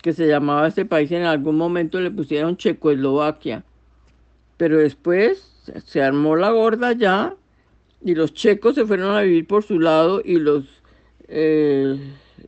que 0.01 0.13
se 0.13 0.27
llamaba 0.27 0.67
ese 0.67 0.85
país 0.85 1.11
en 1.11 1.23
algún 1.23 1.57
momento 1.57 1.99
le 1.99 2.11
pusieron 2.11 2.57
Checoslovaquia. 2.57 3.63
Pero 4.57 4.77
después 4.77 5.63
se 5.85 6.01
armó 6.01 6.35
la 6.35 6.51
gorda 6.51 6.93
ya 6.93 7.35
y 8.03 8.15
los 8.15 8.33
checos 8.33 8.75
se 8.75 8.85
fueron 8.85 9.15
a 9.15 9.21
vivir 9.21 9.47
por 9.47 9.63
su 9.63 9.79
lado 9.79 10.21
y 10.23 10.37
los, 10.37 10.65
eh, 11.27 11.99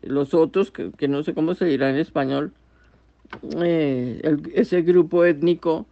los 0.02 0.34
otros, 0.34 0.72
que, 0.72 0.92
que 0.92 1.08
no 1.08 1.24
sé 1.24 1.34
cómo 1.34 1.56
se 1.56 1.66
dirá 1.66 1.90
en 1.90 1.98
español, 1.98 2.54
eh, 3.64 4.22
ese 4.54 4.82
grupo 4.82 5.26
étnico 5.26 5.86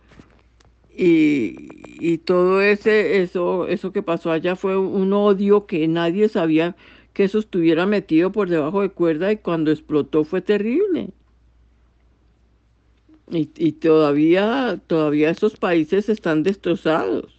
y, 0.95 2.17
todo 2.25 2.61
ese 2.61 3.21
eso 3.21 3.67
eso 3.67 3.91
que 3.91 4.03
pasó 4.03 4.31
allá 4.31 4.55
fue 4.55 4.77
un 4.77 5.13
odio 5.13 5.65
que 5.65 5.87
nadie 5.87 6.29
sabía 6.29 6.75
que 7.13 7.23
eso 7.23 7.39
estuviera 7.39 7.85
metido 7.85 8.31
por 8.31 8.49
debajo 8.49 8.81
de 8.81 8.89
cuerda 8.89 9.31
y 9.31 9.37
cuando 9.37 9.71
explotó 9.71 10.23
fue 10.23 10.41
terrible. 10.41 11.09
Y, 13.31 13.49
y 13.55 13.71
todavía, 13.71 14.79
todavía 14.87 15.29
esos 15.29 15.55
países 15.55 16.09
están 16.09 16.43
destrozados. 16.43 17.33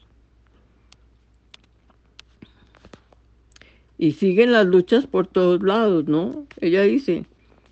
Y 3.98 4.12
siguen 4.12 4.52
las 4.52 4.66
luchas 4.66 5.06
por 5.06 5.26
todos 5.28 5.62
lados, 5.62 6.06
¿no? 6.06 6.46
Ella 6.60 6.82
dice, 6.82 7.26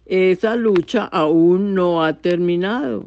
esa 0.07 0.55
lucha 0.55 1.05
aún 1.05 1.75
no 1.75 2.05
ha 2.05 2.19
terminado. 2.19 3.07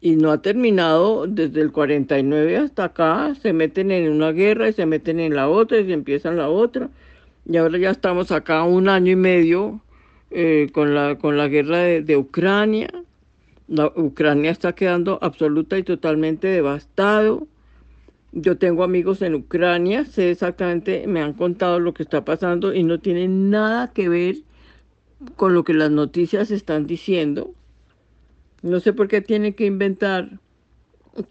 Y 0.00 0.16
no 0.16 0.30
ha 0.32 0.40
terminado 0.40 1.26
desde 1.28 1.60
el 1.60 1.70
49 1.70 2.56
hasta 2.56 2.84
acá. 2.84 3.34
Se 3.40 3.52
meten 3.52 3.90
en 3.92 4.10
una 4.10 4.32
guerra 4.32 4.68
y 4.68 4.72
se 4.72 4.86
meten 4.86 5.20
en 5.20 5.36
la 5.36 5.48
otra 5.48 5.78
y 5.78 5.86
se 5.86 5.92
empiezan 5.92 6.38
la 6.38 6.48
otra. 6.48 6.88
Y 7.44 7.56
ahora 7.56 7.78
ya 7.78 7.90
estamos 7.90 8.32
acá 8.32 8.64
un 8.64 8.88
año 8.88 9.12
y 9.12 9.16
medio 9.16 9.80
eh, 10.34 10.68
con, 10.72 10.94
la, 10.94 11.18
con 11.18 11.36
la 11.36 11.48
guerra 11.48 11.78
de, 11.78 12.02
de 12.02 12.16
Ucrania. 12.16 12.88
Ucrania 13.96 14.50
está 14.50 14.74
quedando 14.74 15.18
absoluta 15.22 15.78
y 15.78 15.82
totalmente 15.82 16.48
devastado. 16.48 17.46
Yo 18.32 18.56
tengo 18.56 18.82
amigos 18.82 19.22
en 19.22 19.34
Ucrania, 19.34 20.04
sé 20.04 20.30
exactamente, 20.30 21.06
me 21.06 21.20
han 21.20 21.34
contado 21.34 21.80
lo 21.80 21.92
que 21.92 22.02
está 22.02 22.24
pasando 22.24 22.72
y 22.74 22.82
no 22.82 22.98
tiene 22.98 23.28
nada 23.28 23.92
que 23.92 24.08
ver 24.08 24.36
con 25.36 25.54
lo 25.54 25.64
que 25.64 25.74
las 25.74 25.90
noticias 25.90 26.50
están 26.50 26.86
diciendo. 26.86 27.54
No 28.62 28.80
sé 28.80 28.92
por 28.92 29.08
qué 29.08 29.20
tiene 29.20 29.54
que 29.54 29.66
inventar 29.66 30.30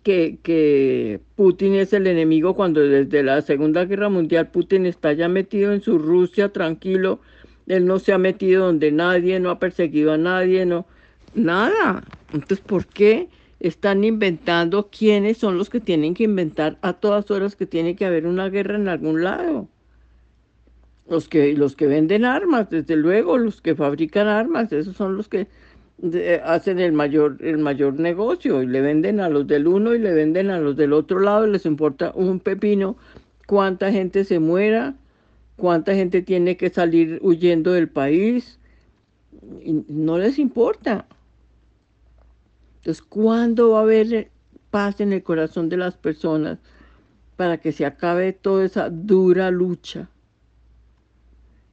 que, 0.03 0.37
que, 0.43 1.21
Putin 1.35 1.73
es 1.75 1.93
el 1.93 2.05
enemigo 2.07 2.55
cuando 2.55 2.81
desde 2.81 3.23
la 3.23 3.41
Segunda 3.41 3.85
Guerra 3.85 4.09
Mundial 4.09 4.51
Putin 4.51 4.85
está 4.85 5.13
ya 5.13 5.27
metido 5.27 5.73
en 5.73 5.81
su 5.81 5.97
Rusia 5.97 6.49
tranquilo, 6.49 7.19
él 7.67 7.85
no 7.85 7.99
se 7.99 8.13
ha 8.13 8.17
metido 8.17 8.65
donde 8.65 8.91
nadie, 8.91 9.39
no 9.39 9.49
ha 9.49 9.59
perseguido 9.59 10.13
a 10.13 10.17
nadie, 10.17 10.65
no, 10.65 10.85
nada. 11.33 12.03
Entonces, 12.33 12.59
¿por 12.59 12.85
qué? 12.85 13.29
están 13.61 14.03
inventando 14.03 14.89
quiénes 14.89 15.37
son 15.37 15.57
los 15.57 15.69
que 15.69 15.79
tienen 15.79 16.15
que 16.15 16.23
inventar 16.23 16.77
a 16.81 16.93
todas 16.93 17.29
horas 17.29 17.55
que 17.55 17.67
tiene 17.67 17.95
que 17.95 18.05
haber 18.05 18.25
una 18.25 18.49
guerra 18.49 18.75
en 18.75 18.87
algún 18.87 19.23
lado. 19.23 19.69
Los 21.07 21.27
que, 21.27 21.53
los 21.55 21.75
que 21.75 21.85
venden 21.85 22.25
armas, 22.25 22.69
desde 22.69 22.95
luego, 22.95 23.37
los 23.37 23.61
que 23.61 23.75
fabrican 23.75 24.27
armas, 24.27 24.71
esos 24.73 24.95
son 24.95 25.15
los 25.15 25.27
que 25.27 25.47
hacen 26.43 26.79
el 26.79 26.93
mayor, 26.93 27.37
el 27.41 27.59
mayor 27.59 27.99
negocio 27.99 28.63
y 28.63 28.67
le 28.67 28.81
venden 28.81 29.19
a 29.19 29.29
los 29.29 29.45
del 29.45 29.67
uno 29.67 29.93
y 29.93 29.99
le 29.99 30.13
venden 30.13 30.49
a 30.49 30.59
los 30.59 30.75
del 30.75 30.93
otro 30.93 31.19
lado, 31.19 31.45
les 31.45 31.67
importa 31.67 32.11
un 32.15 32.39
pepino 32.39 32.97
cuánta 33.45 33.91
gente 33.91 34.25
se 34.25 34.39
muera, 34.39 34.95
cuánta 35.61 35.93
gente 35.93 36.23
tiene 36.23 36.57
que 36.57 36.71
salir 36.71 37.19
huyendo 37.21 37.71
del 37.71 37.87
país, 37.87 38.59
no 39.87 40.17
les 40.17 40.39
importa. 40.39 41.05
Entonces, 42.77 43.03
¿cuándo 43.03 43.69
va 43.69 43.77
a 43.77 43.81
haber 43.83 44.31
paz 44.71 44.99
en 45.01 45.13
el 45.13 45.21
corazón 45.21 45.69
de 45.69 45.77
las 45.77 45.97
personas 45.97 46.57
para 47.35 47.59
que 47.59 47.71
se 47.71 47.85
acabe 47.85 48.33
toda 48.33 48.65
esa 48.65 48.89
dura 48.89 49.51
lucha? 49.51 50.09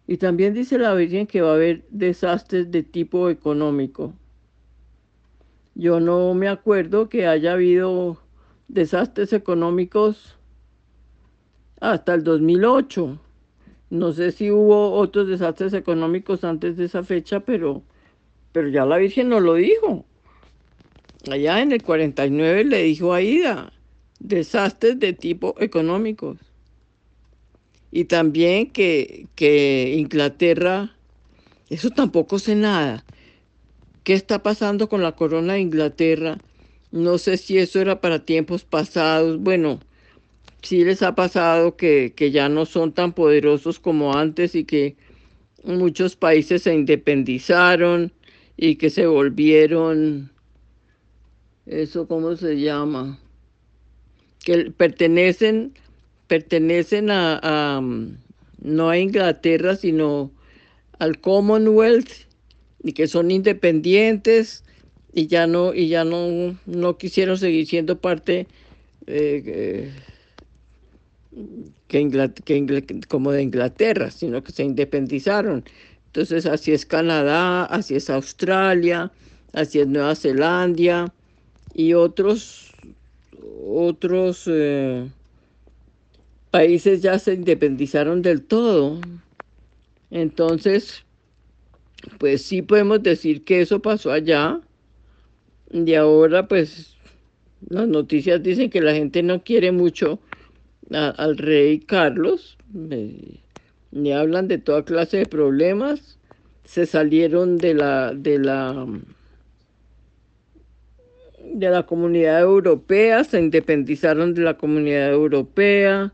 Y 0.07 0.19
también 0.19 0.53
dice 0.53 0.77
la 0.77 0.93
Virgen 0.93 1.27
que 1.27 1.41
va 1.41 1.53
a 1.53 1.55
haber 1.55 1.87
desastres 1.89 2.71
de 2.71 2.83
tipo 2.83 3.31
económico. 3.31 4.13
Yo 5.75 5.99
no 5.99 6.35
me 6.35 6.49
acuerdo 6.49 7.09
que 7.09 7.27
haya 7.27 7.55
habido 7.55 8.19
desastres 8.69 9.33
económicos 9.33 10.37
hasta 11.81 12.13
el 12.13 12.23
2008. 12.23 13.21
No 13.91 14.13
sé 14.13 14.33
si 14.33 14.51
hubo 14.51 14.93
otros 14.93 15.29
desastres 15.29 15.73
económicos 15.73 16.45
antes 16.45 16.77
de 16.77 16.85
esa 16.85 17.03
fecha, 17.03 17.41
pero, 17.41 17.83
pero 18.53 18.69
ya 18.69 18.85
la 18.85 18.99
Virgen 18.99 19.29
nos 19.31 19.43
lo 19.43 19.55
dijo 19.55 20.05
allá 21.31 21.61
en 21.61 21.73
el 21.73 21.83
49 21.83 22.65
le 22.65 22.83
dijo 22.85 23.13
a 23.13 23.23
Ida, 23.23 23.73
desastres 24.21 24.99
de 24.99 25.13
tipo 25.13 25.55
económicos. 25.59 26.39
Y 27.91 28.05
también 28.05 28.71
que, 28.71 29.27
que 29.35 29.95
Inglaterra, 29.97 30.95
eso 31.71 31.91
tampoco 31.91 32.39
sé 32.39 32.55
nada. 32.55 33.05
¿Qué 34.05 34.15
está 34.15 34.43
pasando 34.43 34.89
con 34.89 35.03
la 35.03 35.13
corona 35.13 35.55
de 35.55 35.61
Inglaterra? 35.61 36.39
No 36.91 37.19
sé 37.19 37.37
si 37.37 37.59
eso 37.59 37.81
era 37.81 38.01
para 38.01 38.25
tiempos 38.25 38.65
pasados. 38.65 39.39
Bueno, 39.41 39.81
sí 40.63 40.85
les 40.85 41.03
ha 41.03 41.15
pasado 41.15 41.77
que, 41.77 42.13
que 42.15 42.31
ya 42.31 42.49
no 42.49 42.67
son 42.67 42.93
tan 42.93 43.13
poderosos 43.13 43.79
como 43.79 44.15
antes 44.15 44.55
y 44.55 44.65
que 44.65 44.97
muchos 45.65 46.17
países 46.17 46.63
se 46.63 46.75
independizaron 46.75 48.13
y 48.57 48.77
que 48.77 48.91
se 48.91 49.07
volvieron, 49.07 50.31
eso 51.67 52.09
cómo 52.09 52.37
se 52.37 52.61
llama, 52.61 53.19
que 54.45 54.71
pertenecen, 54.71 55.75
pertenecen 56.27 57.11
a, 57.11 57.81
no 58.61 58.91
a 58.91 58.99
Inglaterra, 58.99 59.77
sino 59.77 60.33
al 60.99 61.21
Commonwealth 61.21 62.11
y 62.83 62.93
que 62.93 63.07
son 63.07 63.31
independientes 63.31 64.65
y 65.13 65.27
ya 65.27 65.47
no 65.47 65.75
y 65.75 65.89
ya 65.89 66.05
no, 66.05 66.57
no 66.67 66.99
quisieron 66.99 67.39
seguir 67.39 67.67
siendo 67.67 68.01
parte 68.01 68.47
eh, 69.07 69.93
que, 71.89 72.31
que 72.45 73.01
como 73.09 73.33
de 73.33 73.43
Inglaterra, 73.43 74.11
sino 74.11 74.43
que 74.43 74.53
se 74.53 74.65
independizaron. 74.65 75.65
Entonces 76.07 76.47
así 76.47 76.73
es 76.73 76.87
Canadá, 76.87 77.65
así 77.65 77.95
es 77.95 78.11
Australia, 78.11 79.13
así 79.53 79.81
es 79.81 79.87
Nueva 79.87 80.15
Zelanda 80.15 81.13
y 81.75 81.95
otros 81.95 82.73
otros 83.71 84.45
eh, 84.47 85.09
países 86.51 87.03
ya 87.03 87.19
se 87.19 87.35
independizaron 87.35 88.23
del 88.23 88.43
todo. 88.43 89.01
Entonces, 90.11 91.05
pues 92.19 92.43
sí 92.43 92.63
podemos 92.63 93.03
decir 93.03 93.45
que 93.45 93.61
eso 93.61 93.81
pasó 93.81 94.11
allá. 94.11 94.61
Y 95.71 95.95
ahora, 95.95 96.49
pues, 96.49 96.97
las 97.69 97.87
noticias 97.87 98.43
dicen 98.43 98.71
que 98.71 98.81
la 98.81 98.95
gente 98.95 99.23
no 99.23 99.43
quiere 99.43 99.71
mucho 99.73 100.19
al 100.93 101.39
rey 101.39 101.81
Carlos. 101.81 102.57
ni 103.91 104.13
hablan 104.13 104.49
de 104.49 104.59
toda 104.59 104.85
clase 104.85 105.19
de 105.19 105.27
problemas. 105.27 106.19
Se 106.65 106.87
salieron 106.87 107.57
de 107.57 107.75
la, 107.75 108.13
de 108.13 108.39
la, 108.39 108.87
de 111.55 111.71
la 111.71 111.83
comunidad 111.85 112.41
europea, 112.41 113.25
se 113.25 113.41
independizaron 113.41 114.35
de 114.35 114.43
la 114.43 114.55
comunidad 114.55 115.11
europea 115.11 116.13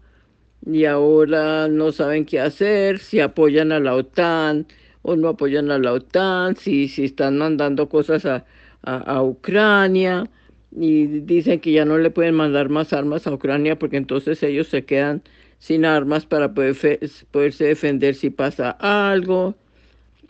y 0.66 0.84
ahora 0.86 1.68
no 1.68 1.92
saben 1.92 2.24
qué 2.24 2.40
hacer, 2.40 2.98
si 2.98 3.20
apoyan 3.20 3.72
a 3.72 3.80
la 3.80 3.94
OTAN 3.94 4.66
o 5.02 5.16
no 5.16 5.28
apoyan 5.28 5.70
a 5.70 5.78
la 5.78 5.92
OTAN, 5.92 6.56
si, 6.56 6.88
si 6.88 7.04
están 7.04 7.36
mandando 7.36 7.88
cosas 7.88 8.24
a, 8.24 8.44
a, 8.82 9.22
Ucrania 9.22 10.28
y 10.74 11.06
dicen 11.06 11.60
que 11.60 11.72
ya 11.72 11.84
no 11.84 11.98
le 11.98 12.10
pueden 12.10 12.34
mandar 12.34 12.68
más 12.68 12.92
armas 12.92 13.26
a 13.26 13.32
Ucrania 13.32 13.78
porque 13.78 13.96
entonces 13.96 14.42
ellos 14.42 14.66
se 14.68 14.84
quedan 14.84 15.22
sin 15.58 15.84
armas 15.84 16.26
para 16.26 16.52
poder 16.52 16.76
poderse 17.30 17.64
defender 17.64 18.14
si 18.14 18.30
pasa 18.30 18.70
algo. 18.80 19.54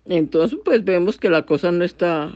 Entonces, 0.06 0.58
pues 0.64 0.84
vemos 0.84 1.16
que 1.16 1.30
la 1.30 1.42
cosa 1.46 1.72
no 1.72 1.84
está 1.84 2.30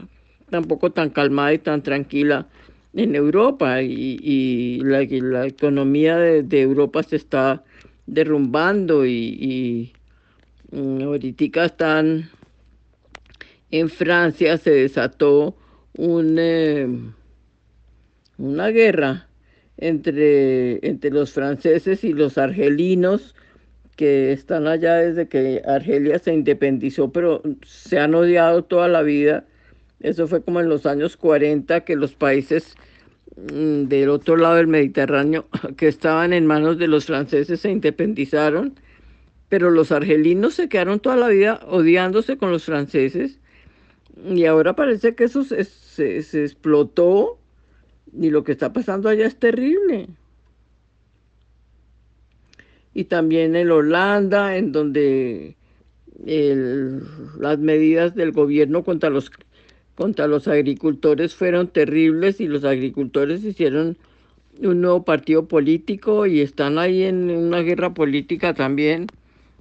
tampoco 0.49 0.91
tan 0.91 1.11
calmada 1.11 1.53
y 1.53 1.59
tan 1.59 1.83
tranquila 1.83 2.47
en 2.93 3.15
Europa 3.15 3.81
y, 3.83 4.17
y 4.21 4.79
la, 4.81 5.01
economía 5.45 6.17
de, 6.17 6.61
Europa 6.61 7.03
se 7.03 7.17
está 7.17 7.63
derrumbando 8.07 9.05
y, 9.05 9.93
mm, 10.71 11.03
ahorita 11.03 11.65
están 11.65 12.29
en 13.71 13.89
Francia 13.89 14.57
se 14.57 14.71
desató 14.71 15.55
un, 15.95 16.37
eh, 16.39 16.87
una 18.39 18.69
guerra 18.69 19.27
entre, 19.77 20.85
entre 20.87 21.11
los 21.11 21.31
franceses 21.31 22.03
y 22.03 22.13
los 22.13 22.37
argelinos 22.37 23.35
que 23.95 24.31
están 24.31 24.65
allá 24.67 24.95
desde 24.95 25.27
que 25.27 25.61
Argelia 25.67 26.17
se 26.19 26.33
independizó, 26.33 27.11
pero 27.11 27.43
se 27.65 27.99
han 27.99 28.15
odiado 28.15 28.63
toda 28.63 28.87
la 28.87 29.03
vida. 29.03 29.45
Eso 29.99 30.27
fue 30.27 30.41
como 30.41 30.59
en 30.59 30.69
los 30.69 30.85
años 30.85 31.17
40 31.17 31.81
que 31.81 31.95
los 31.95 32.13
países 32.15 32.75
Mm, 33.47 33.85
del 33.87 34.09
otro 34.09 34.35
lado 34.35 34.55
del 34.55 34.67
Mediterráneo 34.67 35.47
que 35.77 35.87
estaban 35.87 36.33
en 36.33 36.45
manos 36.45 36.77
de 36.77 36.87
los 36.87 37.05
franceses 37.05 37.61
se 37.61 37.71
independizaron, 37.71 38.75
pero 39.49 39.69
los 39.71 39.91
argelinos 39.91 40.55
se 40.55 40.69
quedaron 40.69 40.99
toda 40.99 41.15
la 41.15 41.27
vida 41.29 41.59
odiándose 41.67 42.37
con 42.37 42.51
los 42.51 42.65
franceses. 42.65 43.39
Y 44.25 44.45
ahora 44.45 44.75
parece 44.75 45.15
que 45.15 45.25
eso 45.25 45.43
se, 45.43 45.63
se, 45.63 46.43
explotó 46.43 47.38
y 48.13 48.29
lo 48.29 48.43
que 48.43 48.53
está 48.53 48.73
pasando 48.73 49.09
allá 49.09 49.27
es 49.27 49.37
terrible. 49.37 50.07
Y 52.93 53.05
también 53.05 53.55
en 53.55 53.69
Holanda, 53.71 54.57
en 54.57 54.71
donde 54.71 55.55
las 56.25 57.59
medidas 57.59 58.15
del 58.15 58.31
gobierno 58.31 58.83
contra 58.83 59.09
los 59.09 59.31
contra 59.95 60.27
los 60.27 60.47
agricultores 60.47 61.35
fueron 61.35 61.67
terribles 61.67 62.39
y 62.39 62.47
los 62.47 62.63
agricultores 62.63 63.43
hicieron 63.43 63.97
un 64.61 64.81
nuevo 64.81 65.03
partido 65.03 65.47
político 65.47 66.25
y 66.25 66.39
están 66.39 66.77
ahí 66.77 67.03
en 67.03 67.29
una 67.29 67.59
guerra 67.59 67.93
política 67.93 68.53
también 68.53 69.07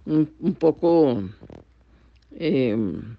un, 0.07 0.55
poco 0.55 1.23
em, 2.37 3.17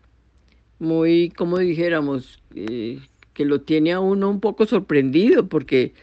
muy, 0.79 1.29
como 1.31 1.59
dijéramos, 1.59 2.41
eh, 2.55 2.99
que 3.39 3.45
lo 3.45 3.61
tiene 3.61 3.93
a 3.93 4.01
uno 4.01 4.29
un 4.29 4.41
poco 4.41 4.65
sorprendido 4.65 5.47
porque 5.47 5.93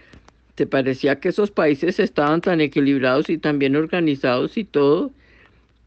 te 0.55 0.67
parecía 0.67 1.21
que 1.21 1.29
esos 1.29 1.51
países 1.51 2.01
estaban 2.01 2.41
tan 2.41 2.63
equilibrados 2.63 3.29
y 3.29 3.37
tan 3.37 3.59
bien 3.59 3.77
organizados 3.77 4.57
y 4.57 4.65
todo, 4.65 5.13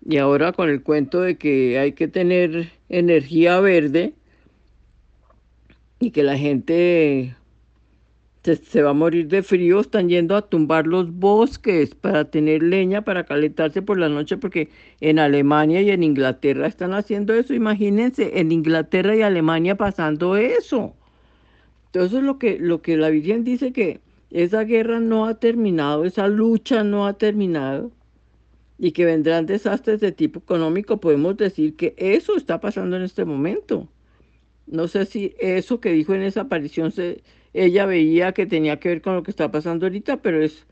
y 0.08 0.18
ahora 0.18 0.52
con 0.54 0.70
el 0.70 0.84
cuento 0.84 1.22
de 1.22 1.38
que 1.40 1.80
hay 1.80 1.94
que 1.94 2.08
tener 2.08 2.72
energía 2.90 3.60
verde, 3.62 4.14
y 6.00 6.12
que 6.12 6.22
la 6.22 6.38
gente 6.38 7.36
se, 8.44 8.84
va 8.84 8.92
a 8.92 8.94
morir 8.94 9.28
de 9.28 9.42
frío, 9.42 9.80
están 9.80 10.08
yendo 10.08 10.36
a 10.36 10.48
tumbar 10.48 10.86
los 10.86 11.12
bosques 11.12 11.96
para 11.96 12.26
tener 12.30 12.62
leña, 12.62 13.04
para 13.04 13.24
calentarse 13.26 13.82
por 13.82 13.98
la 13.98 14.08
noche, 14.08 14.38
porque 14.38 14.70
en 15.02 15.18
Alemania 15.18 15.82
y 15.82 15.90
en 15.90 16.04
Inglaterra 16.04 16.68
están 16.68 16.94
haciendo 16.94 17.34
eso. 17.34 17.56
Imagínense, 17.56 18.40
en 18.40 18.52
Inglaterra 18.52 19.16
y 19.16 19.24
Alemania 19.24 19.76
pasando 19.76 20.38
eso. 20.38 20.96
Entonces 21.91 22.23
lo 22.23 22.38
que, 22.38 22.60
lo 22.60 22.82
que 22.82 22.97
la 22.97 23.10
Virgen 23.10 23.43
dice 23.43 23.73
que 23.73 23.99
esa 24.30 24.63
guerra 24.63 24.99
no 24.99 25.25
ha 25.25 25.39
terminado, 25.39 26.06
esa 26.06 26.28
lucha 26.28 26.84
no 26.84 27.08
ha 27.08 27.13
terminado 27.13 27.91
y 28.78 28.91
que 28.91 29.06
vendrán 29.06 29.45
desastres 29.47 29.99
de 29.99 30.12
tipo 30.12 30.39
económico, 30.39 30.99
podemos 30.99 31.36
decir 31.38 31.75
que 31.75 31.95
eso 31.97 32.38
está 32.38 32.62
pasando 32.62 32.95
en 32.95 33.04
este 33.04 33.25
momento. 33.25 33.89
No 34.67 34.88
sé 34.88 35.06
si 35.06 35.36
eso 35.39 35.82
que 35.82 35.91
dijo 35.91 36.13
en 36.13 36.21
esa 36.21 36.41
aparición 36.41 36.91
se, 36.91 37.23
ella 37.54 37.86
veía 37.86 38.34
que 38.34 38.45
tenía 38.45 38.80
que 38.80 38.89
ver 38.89 39.02
con 39.02 39.15
lo 39.15 39.23
que 39.23 39.32
está 39.32 39.52
pasando 39.52 39.86
ahorita, 39.88 40.17
pero 40.21 40.41
es, 40.43 40.65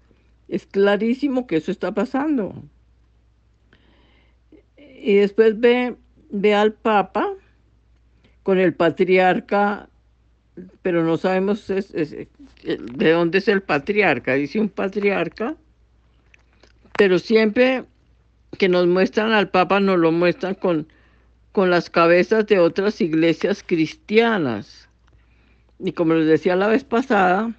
es 0.47 0.65
clarísimo 0.67 1.47
que 1.47 1.57
eso 1.57 1.71
está 1.71 1.93
pasando. 1.93 2.53
Y 4.77 5.15
después 5.15 5.59
ve, 5.59 5.95
ve 6.29 6.53
al 6.53 6.73
Papa 6.73 7.33
con 8.43 8.59
el 8.59 8.73
patriarca, 8.73 9.89
pero 10.81 11.03
no 11.03 11.17
sabemos 11.17 11.67
de 11.67 12.27
dónde 13.11 13.37
es 13.37 13.47
el 13.47 13.61
patriarca. 13.61 14.33
Dice 14.33 14.59
un 14.59 14.69
patriarca, 14.69 15.55
pero 16.97 17.19
siempre 17.19 17.83
que 18.57 18.69
nos 18.69 18.87
muestran 18.87 19.31
al 19.31 19.49
Papa 19.49 19.79
nos 19.79 19.99
lo 19.99 20.11
muestran 20.11 20.55
con 20.55 20.87
con 21.57 21.71
las 21.71 21.89
cabezas 21.89 22.45
de 22.45 22.59
otras 22.59 23.01
iglesias 23.01 23.63
cristianas. 23.65 24.87
Y 25.79 25.91
como 25.91 26.13
les 26.13 26.27
decía 26.27 26.55
la 26.55 26.67
vez 26.67 26.83
pasada, 26.83 27.51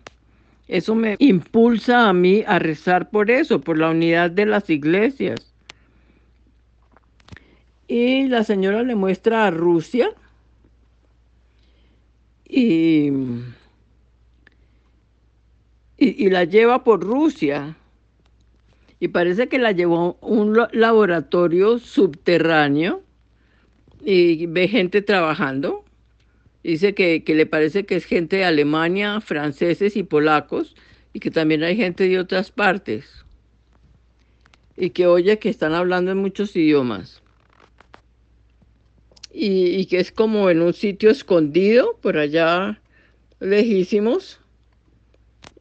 eso 0.69 0.95
me 0.95 1.17
impulsa 1.19 2.09
a 2.09 2.13
mí 2.13 2.45
a 2.47 2.61
rezar 2.61 3.11
por 3.11 3.29
eso, 3.29 3.61
por 3.61 3.77
la 3.77 3.91
unidad 3.91 4.31
de 4.31 4.47
las 4.47 4.71
iglesias. 4.71 5.53
Y 7.89 8.29
la 8.29 8.45
señora 8.45 8.85
le 8.85 8.95
muestra 8.95 9.49
a 9.49 9.51
Rusia 9.51 10.11
y, 12.49 13.13
y, 15.99 16.31
la 16.31 16.45
lleva 16.45 16.83
por 16.83 17.03
Rusia. 17.03 17.77
Y 19.01 19.09
parece 19.09 19.49
que 19.49 19.59
la 19.59 19.73
llevó 19.73 20.19
a 20.21 20.27
un 20.27 20.59
laboratorio 20.73 21.79
subterráneo 21.79 23.03
y 24.05 24.47
ve 24.47 24.69
gente 24.69 25.03
trabajando. 25.03 25.85
Dice 26.65 26.95
que, 26.95 27.23
le 27.27 27.47
parece 27.47 27.87
que 27.87 27.97
es 27.97 28.05
gente 28.05 28.37
de 28.37 28.45
Alemania, 28.45 29.21
franceses 29.21 29.97
y 29.97 30.03
polacos, 30.03 30.75
y 31.13 31.21
que 31.21 31.31
también 31.31 31.63
hay 31.63 31.77
gente 31.77 32.09
de 32.09 32.19
otras 32.19 32.51
partes. 32.51 33.25
Y 34.77 34.91
que 34.91 35.07
oye 35.07 35.39
que 35.39 35.49
están 35.49 35.75
hablando 35.75 36.11
en 36.11 36.19
muchos 36.19 36.55
idiomas. 36.57 37.18
Y, 39.41 39.87
que 39.87 40.01
es 40.01 40.11
como 40.11 40.51
en 40.51 40.61
un 40.63 40.73
sitio 40.73 41.11
escondido, 41.11 41.97
por 42.03 42.19
allá 42.19 42.81
lejísimos, 43.39 44.41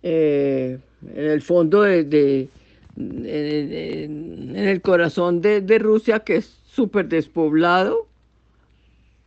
eh, 0.01 0.79
en 1.13 1.25
el 1.25 1.43
fondo 1.43 1.83
de, 1.83 2.49
en, 2.95 4.55
el 4.55 4.81
corazón 4.81 5.41
de, 5.41 5.77
Rusia, 5.77 6.21
que 6.21 6.37
es 6.37 6.57
súper 6.65 7.07
despoblado, 7.07 8.07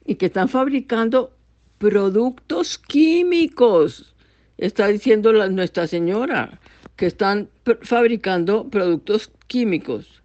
y 0.04 0.16
que 0.16 0.26
están 0.26 0.48
fabricando 0.48 1.30
productos 1.78 2.76
químicos. 2.76 4.16
Está 4.58 4.88
diciendo 4.88 5.32
la- 5.32 5.48
Nuestra 5.48 5.86
Señora 5.86 6.58
que 6.96 7.06
están 7.06 7.48
fabricando 7.82 8.68
productos 8.68 9.30
químicos. 9.46 10.19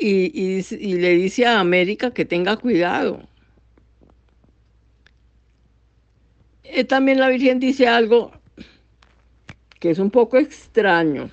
Y, 0.00 0.60
y 0.70 0.94
le 0.94 1.10
dice 1.16 1.44
a 1.46 1.60
América 1.60 2.12
que 2.12 2.24
tenga 2.24 2.56
cuidado. 2.56 3.28
Eh, 6.62 6.84
también 6.84 7.18
la 7.18 7.28
Virgen 7.30 7.58
dice 7.58 7.88
algo 7.88 8.30
que 9.80 9.90
es 9.90 9.98
un 9.98 10.10
poco 10.10 10.36
extraño, 10.38 11.30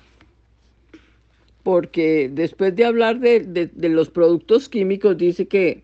porque 1.62 2.30
después 2.32 2.74
de 2.76 2.84
hablar 2.84 3.18
de, 3.20 3.40
de- 3.40 3.66
de 3.66 3.88
los 3.88 4.08
productos 4.08 4.68
químicos, 4.68 5.16
dice 5.18 5.48
que 5.48 5.82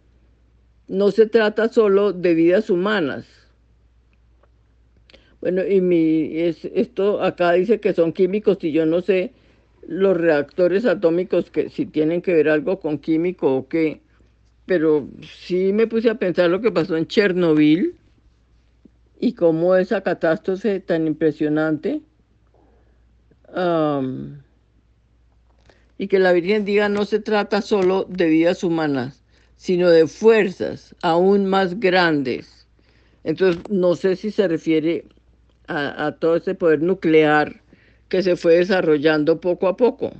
no 0.88 1.10
se 1.12 1.26
trata 1.26 1.68
solo 1.68 2.12
de 2.12 2.34
vidas 2.34 2.70
humanas. 2.70 3.26
Bueno, 5.40 5.66
y 5.66 5.80
mi, 5.80 6.38
es, 6.38 6.64
esto 6.66 7.22
acá 7.22 7.52
dice 7.52 7.80
que 7.80 7.92
son 7.94 8.12
químicos 8.12 8.58
y 8.62 8.72
yo 8.72 8.86
no 8.86 9.00
sé 9.02 9.32
los 9.86 10.16
reactores 10.16 10.86
atómicos 10.86 11.50
que 11.50 11.68
si 11.70 11.86
tienen 11.86 12.22
que 12.22 12.34
ver 12.34 12.48
algo 12.48 12.80
con 12.80 12.98
químico 12.98 13.54
o 13.54 13.68
qué, 13.68 14.02
pero 14.66 15.08
sí 15.22 15.72
me 15.72 15.86
puse 15.86 16.10
a 16.10 16.14
pensar 16.14 16.50
lo 16.50 16.60
que 16.60 16.70
pasó 16.70 16.96
en 16.96 17.06
Chernobyl 17.06 17.96
y 19.18 19.34
cómo 19.34 19.76
esa 19.76 20.00
catástrofe 20.02 20.80
tan 20.80 21.06
impresionante 21.06 22.02
y 25.98 26.08
que 26.08 26.18
la 26.18 26.32
Virgen 26.32 26.64
diga 26.64 26.88
no 26.88 27.04
se 27.04 27.20
trata 27.20 27.60
solo 27.60 28.06
de 28.08 28.26
vidas 28.26 28.64
humanas, 28.64 29.22
sino 29.56 29.90
de 29.90 30.06
fuerzas 30.06 30.96
aún 31.02 31.46
más 31.46 31.78
grandes. 31.78 32.66
Entonces, 33.24 33.62
no 33.70 33.94
sé 33.94 34.16
si 34.16 34.30
se 34.30 34.48
refiere 34.48 35.06
a, 35.68 36.06
a 36.06 36.16
todo 36.16 36.36
ese 36.36 36.54
poder 36.54 36.82
nuclear 36.82 37.61
que 38.12 38.22
se 38.22 38.36
fue 38.36 38.56
desarrollando 38.58 39.40
poco 39.40 39.68
a 39.68 39.74
poco. 39.78 40.12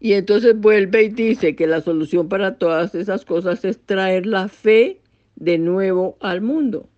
Y 0.00 0.14
entonces 0.14 0.58
vuelve 0.58 1.02
y 1.02 1.08
dice 1.10 1.54
que 1.54 1.66
la 1.66 1.82
solución 1.82 2.30
para 2.30 2.56
todas 2.56 2.94
esas 2.94 3.26
cosas 3.26 3.62
es 3.66 3.78
traer 3.78 4.24
la 4.24 4.48
fe 4.48 4.98
de 5.34 5.58
nuevo 5.58 6.16
al 6.20 6.40
mundo. 6.40 6.88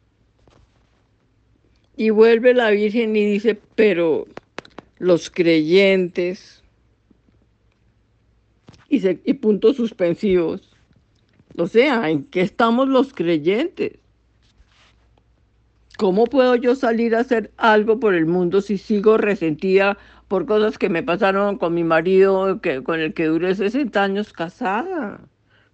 Y 1.97 2.11
vuelve 2.11 2.55
la 2.55 2.70
Virgen 2.70 3.16
y 3.16 3.26
dice, 3.26 3.59
pero 3.74 4.28
los 5.01 5.30
creyentes, 5.30 6.62
y, 8.89 9.34
puntos 9.34 9.74
suspensivos. 9.74 10.76
O 11.57 11.66
sea, 11.66 12.09
¿en 12.09 12.22
qué 12.22 12.43
estamos 12.43 12.89
los 12.89 13.12
creyentes? 13.12 13.99
¿Cómo 15.99 16.27
puedo 16.27 16.55
yo 16.55 16.77
salir 16.77 17.17
a 17.17 17.21
hacer 17.21 17.51
algo 17.57 17.99
por 17.99 18.15
el 18.15 18.25
mundo 18.25 18.61
si 18.61 18.79
sigo 18.79 19.19
resentida 19.19 19.99
por 20.29 20.47
cosas 20.47 20.79
que 20.79 20.89
me 20.89 21.03
pasaron 21.03 21.59
con 21.59 21.75
mi 21.75 21.83
marido, 21.83 22.61
que, 22.61 22.85
con 22.85 23.01
el 23.01 23.15
que 23.15 23.27
duré 23.27 23.57
60 23.57 24.01
años 24.01 24.33
casada? 24.33 25.21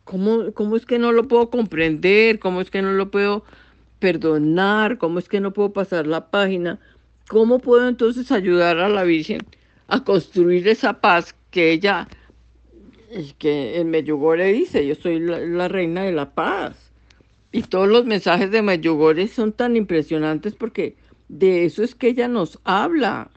¿Cómo, 0.04 0.50
¿Cómo 0.54 0.76
es 0.76 0.86
que 0.86 0.98
no 0.98 1.12
lo 1.12 1.28
puedo 1.28 1.50
comprender? 1.50 2.38
¿Cómo 2.38 2.62
es 2.62 2.70
que 2.70 2.80
no 2.80 2.92
lo 2.92 3.10
puedo 3.10 3.44
perdonar? 3.98 4.96
¿Cómo 4.96 5.18
es 5.18 5.28
que 5.28 5.40
no 5.40 5.52
puedo 5.52 5.74
pasar 5.74 6.06
la 6.06 6.30
página? 6.30 6.80
¿Cómo 7.28 7.58
puedo 7.58 7.86
entonces 7.86 8.32
ayudar 8.32 8.78
a 8.78 8.88
la 8.88 9.04
Virgen 9.04 9.42
a 9.88 10.04
construir 10.04 10.66
esa 10.68 11.02
paz 11.02 11.36
que 11.50 11.70
ella, 11.70 12.08
que 13.38 13.78
en 13.78 13.90
Medjugorje 13.90 14.52
dice, 14.54 14.86
yo 14.86 14.94
soy 14.94 15.20
la 15.20 15.68
reina 15.68 16.04
de 16.04 16.12
la 16.12 16.34
paz? 16.34 16.83
Y 17.54 17.62
todos 17.62 17.86
los 17.86 18.04
mensajes 18.04 18.50
de 18.50 18.62
Medjugorje 18.62 19.28
son 19.28 19.52
tan 19.52 19.76
impresionantes 19.76 20.56
porque 20.56 20.96
de 21.28 21.64
eso 21.64 21.84
es 21.84 21.94
que 21.94 22.08
ella 22.08 22.26
nos 22.26 22.58
habla, 22.64 23.30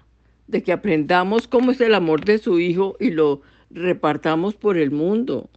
de 0.47 0.63
que 0.63 0.71
aprendamos 0.71 1.47
cómo 1.47 1.69
es 1.69 1.79
el 1.81 1.93
amor 1.93 2.25
de 2.25 2.39
su 2.39 2.59
hijo 2.59 2.97
y 2.99 3.11
lo 3.11 3.43
repartamos 3.69 4.55
por 4.55 4.75
el 4.75 4.89
mundo. 4.89 5.51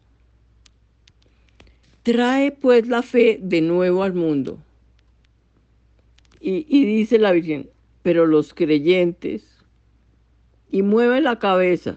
Trae 2.03 2.53
pues 2.53 2.87
la 2.87 3.01
fe 3.01 3.39
de 3.41 3.63
nuevo 3.63 4.03
al 4.03 4.13
mundo. 4.13 4.59
Y, 6.39 6.67
y 6.69 6.85
dice 6.85 7.19
la 7.19 7.33
Virgen, 7.33 7.71
pero 8.03 8.27
los 8.27 8.53
creyentes, 8.53 9.43
y 10.71 10.83
mueve 10.83 11.23
la 11.23 11.39
cabeza, 11.39 11.97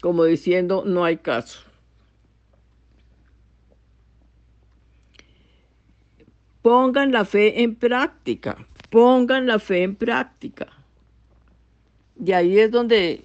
como 0.00 0.24
diciendo, 0.24 0.82
no 0.86 1.04
hay 1.04 1.18
caso. 1.18 1.73
Pongan 6.64 7.12
la 7.12 7.26
fe 7.26 7.62
en 7.62 7.74
práctica, 7.74 8.56
pongan 8.88 9.46
la 9.46 9.58
fe 9.58 9.82
en 9.82 9.96
práctica. 9.96 10.68
Y 12.24 12.32
ahí 12.32 12.58
es 12.58 12.70
donde, 12.70 13.22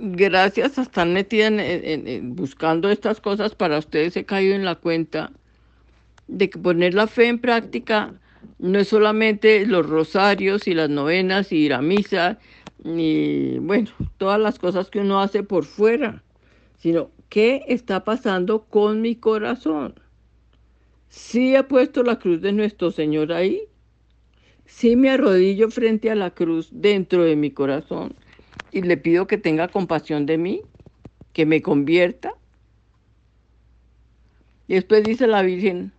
gracias 0.00 0.78
a 0.78 0.82
estar 0.82 1.04
metida 1.08 1.48
en, 1.48 2.36
buscando 2.36 2.88
estas 2.88 3.20
cosas 3.20 3.56
para 3.56 3.78
ustedes, 3.78 4.16
he 4.16 4.24
caído 4.24 4.54
en 4.54 4.64
la 4.64 4.76
cuenta 4.76 5.32
de 6.28 6.48
que 6.48 6.60
poner 6.60 6.94
la 6.94 7.08
fe 7.08 7.26
en 7.26 7.40
práctica 7.40 8.14
no 8.60 8.78
es 8.78 8.86
solamente 8.86 9.66
los 9.66 9.84
rosarios 9.84 10.68
y 10.68 10.74
las 10.74 10.88
novenas 10.88 11.50
y 11.50 11.56
ir 11.56 11.74
a 11.74 11.82
misa, 11.82 12.38
ni, 12.84 13.58
bueno, 13.58 13.90
todas 14.16 14.38
las 14.38 14.60
cosas 14.60 14.90
que 14.90 15.00
uno 15.00 15.20
hace 15.20 15.42
por 15.42 15.64
fuera, 15.64 16.22
sino 16.78 17.10
qué 17.30 17.64
está 17.66 18.04
pasando 18.04 18.62
con 18.62 19.00
mi 19.00 19.16
corazón. 19.16 20.05
Sí 21.16 21.56
he 21.56 21.62
puesto 21.64 22.02
la 22.02 22.18
cruz 22.18 22.42
de 22.42 22.52
nuestro 22.52 22.90
Señor 22.90 23.32
ahí. 23.32 23.62
Sí 24.66 24.96
me 24.96 25.08
arrodillo 25.08 25.70
frente 25.70 26.10
a 26.10 26.14
la 26.14 26.30
cruz 26.30 26.68
dentro 26.70 27.24
de 27.24 27.36
mi 27.36 27.50
corazón 27.50 28.14
y 28.70 28.82
le 28.82 28.98
pido 28.98 29.26
que 29.26 29.38
tenga 29.38 29.68
compasión 29.68 30.26
de 30.26 30.36
mí, 30.36 30.60
que 31.32 31.46
me 31.46 31.62
convierta. 31.62 32.34
Y 34.68 34.74
después 34.74 35.04
dice 35.04 35.26
la 35.26 35.40
Virgen, 35.40 35.90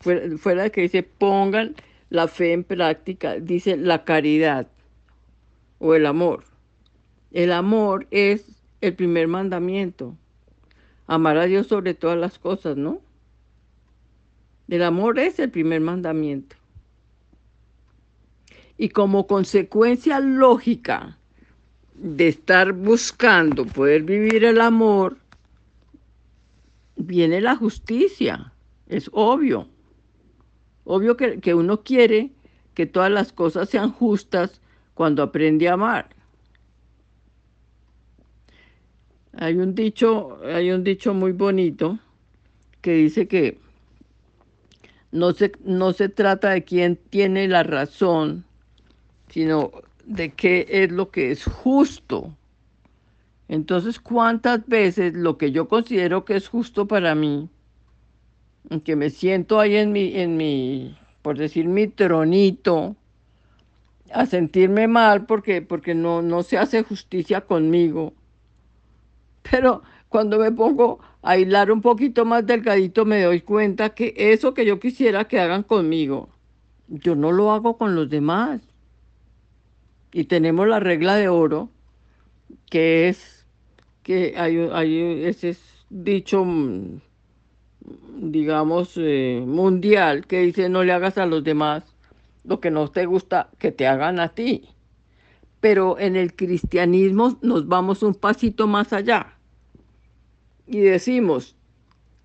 fuera, 0.00 0.36
fuera 0.38 0.64
de 0.64 0.72
que 0.72 0.80
dice 0.80 1.04
pongan 1.04 1.76
la 2.08 2.26
fe 2.26 2.52
en 2.52 2.64
práctica, 2.64 3.36
dice 3.36 3.76
la 3.76 4.04
caridad 4.04 4.66
o 5.78 5.94
el 5.94 6.04
amor. 6.04 6.42
El 7.30 7.52
amor 7.52 8.08
es 8.10 8.60
el 8.80 8.92
primer 8.96 9.28
mandamiento. 9.28 10.16
Amar 11.06 11.38
a 11.38 11.44
Dios 11.46 11.68
sobre 11.68 11.94
todas 11.94 12.18
las 12.18 12.40
cosas, 12.40 12.76
¿no? 12.76 13.00
El 14.70 14.84
amor 14.84 15.18
es 15.18 15.40
el 15.40 15.50
primer 15.50 15.80
mandamiento. 15.80 16.54
Y 18.78 18.90
como 18.90 19.26
consecuencia 19.26 20.20
lógica 20.20 21.18
de 21.94 22.28
estar 22.28 22.72
buscando 22.72 23.66
poder 23.66 24.04
vivir 24.04 24.44
el 24.44 24.60
amor, 24.60 25.18
viene 26.94 27.40
la 27.40 27.56
justicia. 27.56 28.52
Es 28.86 29.10
obvio. 29.12 29.66
Obvio 30.84 31.16
que, 31.16 31.40
que 31.40 31.52
uno 31.52 31.82
quiere 31.82 32.30
que 32.74 32.86
todas 32.86 33.10
las 33.10 33.32
cosas 33.32 33.68
sean 33.68 33.90
justas 33.90 34.60
cuando 34.94 35.24
aprende 35.24 35.68
a 35.68 35.72
amar. 35.72 36.10
Hay 39.32 39.56
un 39.56 39.74
dicho, 39.74 40.38
hay 40.44 40.70
un 40.70 40.84
dicho 40.84 41.12
muy 41.12 41.32
bonito 41.32 41.98
que 42.80 42.92
dice 42.92 43.26
que 43.26 43.58
no 45.12 45.32
se, 45.32 45.52
no 45.64 45.92
se 45.92 46.08
trata 46.08 46.50
de 46.50 46.64
quién 46.64 46.96
tiene 46.96 47.48
la 47.48 47.62
razón, 47.62 48.44
sino 49.28 49.70
de 50.04 50.30
qué 50.30 50.66
es 50.68 50.90
lo 50.92 51.10
que 51.10 51.30
es 51.30 51.44
justo. 51.44 52.34
Entonces, 53.48 53.98
¿cuántas 53.98 54.66
veces 54.68 55.14
lo 55.14 55.36
que 55.36 55.50
yo 55.50 55.68
considero 55.68 56.24
que 56.24 56.36
es 56.36 56.48
justo 56.48 56.86
para 56.86 57.14
mí, 57.14 57.48
que 58.84 58.94
me 58.94 59.10
siento 59.10 59.58
ahí 59.58 59.76
en 59.76 59.90
mi, 59.90 60.16
en 60.16 60.36
mi, 60.36 60.96
por 61.22 61.36
decir, 61.36 61.66
mi 61.66 61.88
tronito, 61.88 62.94
a 64.12 64.26
sentirme 64.26 64.86
mal 64.86 65.26
porque, 65.26 65.62
porque 65.62 65.94
no, 65.94 66.22
no 66.22 66.42
se 66.42 66.58
hace 66.58 66.82
justicia 66.84 67.40
conmigo? 67.40 68.12
Pero 69.50 69.82
cuando 70.08 70.38
me 70.38 70.52
pongo 70.52 71.00
a 71.22 71.36
hilar 71.36 71.70
un 71.70 71.82
poquito 71.82 72.24
más 72.24 72.46
delgadito, 72.46 73.04
me 73.04 73.22
doy 73.22 73.42
cuenta 73.42 73.90
que 73.90 74.14
eso 74.16 74.54
que 74.54 74.64
yo 74.64 74.80
quisiera 74.80 75.26
que 75.26 75.38
hagan 75.38 75.62
conmigo, 75.62 76.30
yo 76.88 77.14
no 77.14 77.32
lo 77.32 77.52
hago 77.52 77.76
con 77.76 77.94
los 77.94 78.08
demás. 78.08 78.60
Y 80.12 80.24
tenemos 80.24 80.66
la 80.66 80.80
regla 80.80 81.16
de 81.16 81.28
oro, 81.28 81.70
que 82.68 83.08
es 83.08 83.46
que 84.02 84.34
hay, 84.36 84.58
hay 84.72 85.24
ese 85.24 85.50
es 85.50 85.60
dicho, 85.90 86.44
mm, 86.44 87.00
digamos, 88.16 88.94
eh, 88.96 89.42
mundial, 89.46 90.26
que 90.26 90.40
dice 90.40 90.68
no 90.68 90.82
le 90.84 90.92
hagas 90.92 91.18
a 91.18 91.26
los 91.26 91.44
demás 91.44 91.84
lo 92.44 92.60
que 92.60 92.70
no 92.70 92.88
te 92.88 93.06
gusta 93.06 93.50
que 93.58 93.70
te 93.72 93.86
hagan 93.86 94.18
a 94.18 94.30
ti. 94.30 94.68
Pero 95.60 95.98
en 95.98 96.16
el 96.16 96.34
cristianismo 96.34 97.38
nos 97.42 97.68
vamos 97.68 98.02
un 98.02 98.14
pasito 98.14 98.66
más 98.66 98.92
allá 98.94 99.39
y 100.70 100.78
decimos, 100.78 101.56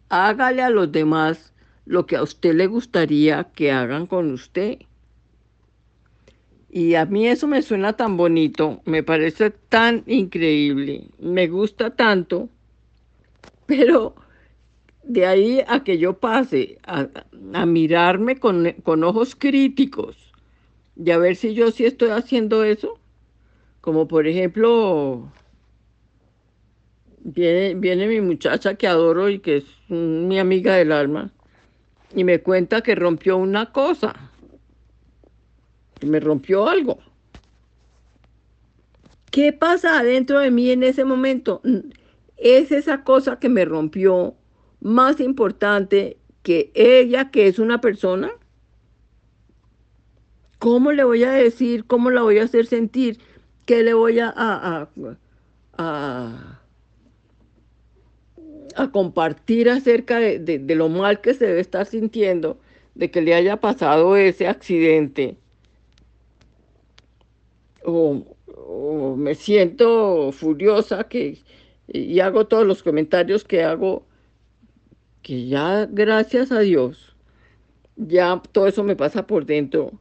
hágale 0.10 0.62
a 0.62 0.70
los 0.70 0.91
demás 0.91 1.52
lo 1.86 2.06
que 2.06 2.16
a 2.16 2.22
usted 2.22 2.54
le 2.54 2.68
gustaría 2.68 3.46
que 3.56 3.72
hagan 3.72 4.06
con 4.06 4.32
usted. 4.32 4.78
Y 6.70 6.93
a 6.93 7.06
mí 7.06 7.28
eso 7.28 7.48
me 7.48 7.64
suena 7.64 7.93
tan 7.93 8.18
bonito, 8.18 8.82
me 8.86 9.02
parece 9.02 9.50
tan 9.50 10.04
increíble, 10.06 11.08
me 11.18 11.48
gusta 11.48 11.96
tanto, 11.96 12.50
pero 13.66 14.14
de 15.02 15.26
ahí 15.26 15.64
a 15.68 15.84
que 15.84 15.98
yo 15.98 16.20
pase 16.20 16.78
a, 16.84 17.08
mirarme 17.66 18.38
con, 18.38 18.74
con, 18.84 19.04
ojos 19.04 19.36
críticos 19.36 20.18
y 20.96 21.10
a 21.10 21.18
ver 21.18 21.36
si 21.36 21.56
yo 21.56 21.72
sí 21.72 21.86
estoy 21.86 22.10
haciendo 22.10 22.64
eso, 22.64 23.00
como 23.82 24.08
por 24.08 24.28
ejemplo, 24.28 25.32
viene, 27.26 27.76
viene 27.76 28.07
mi 28.07 28.21
muchacha 28.21 28.76
que 28.76 28.88
adoro 28.88 29.30
y 29.30 29.39
que 29.39 29.57
es 29.57 29.65
mi 29.89 30.39
amiga 30.39 30.76
del 30.76 30.91
alma, 30.91 31.32
y 32.15 32.23
me 32.23 32.41
cuenta 32.41 32.82
que 32.82 32.95
rompió 32.95 33.36
una 33.38 33.71
cosa, 33.71 34.32
me 36.05 36.19
rompió 36.19 36.69
algo. 36.69 36.99
¿Qué 39.32 39.51
pasa 39.51 39.99
adentro 39.99 40.39
de 40.39 40.51
mí 40.51 40.69
en 40.71 40.84
ese 40.84 41.03
momento? 41.03 41.61
Es 42.38 42.71
esa 42.71 43.03
cosa 43.03 43.39
que 43.39 43.49
me 43.49 43.65
rompió 43.65 44.36
más 44.80 45.19
importante 45.19 46.17
que 46.43 46.71
ella, 46.76 47.32
que 47.32 47.47
es 47.47 47.57
una 47.57 47.82
persona? 47.82 48.32
¿Cómo 50.59 50.91
le 50.91 51.03
voy 51.03 51.23
a 51.23 51.32
decir? 51.32 51.86
¿Cómo 51.86 52.11
la 52.11 52.21
voy 52.21 52.38
a 52.38 52.43
hacer 52.43 52.67
sentir? 52.67 53.19
¿Qué 53.65 53.82
le 53.84 53.95
voy 53.95 54.19
a, 54.19 54.88
a 58.76 58.91
compartir 58.91 59.70
acerca 59.70 60.20
de, 60.20 60.39
de, 60.39 60.76
lo 60.76 60.89
mal 60.89 61.22
que 61.22 61.34
se 61.34 61.45
debe 61.47 61.59
estar 61.61 61.86
sintiendo 61.86 62.57
de 62.95 63.11
que 63.11 63.22
le 63.22 63.34
haya 63.34 63.57
pasado 63.57 64.16
ese 64.16 64.47
accidente? 64.47 65.38
O, 67.84 68.26
o 68.47 69.16
me 69.16 69.36
siento 69.36 70.32
furiosa 70.32 71.07
que, 71.07 71.39
y 71.88 72.20
hago 72.20 72.47
todos 72.47 72.66
los 72.66 72.84
comentarios 72.84 73.43
que 73.43 73.63
hago 73.63 74.05
que 75.22 75.47
ya, 75.47 75.88
gracias 75.89 76.51
a 76.51 76.59
Dios, 76.59 77.16
ya 77.95 78.41
todo 78.51 78.68
eso 78.68 78.84
me 78.84 78.95
pasa 78.95 79.26
por 79.26 79.45
dentro. 79.45 79.99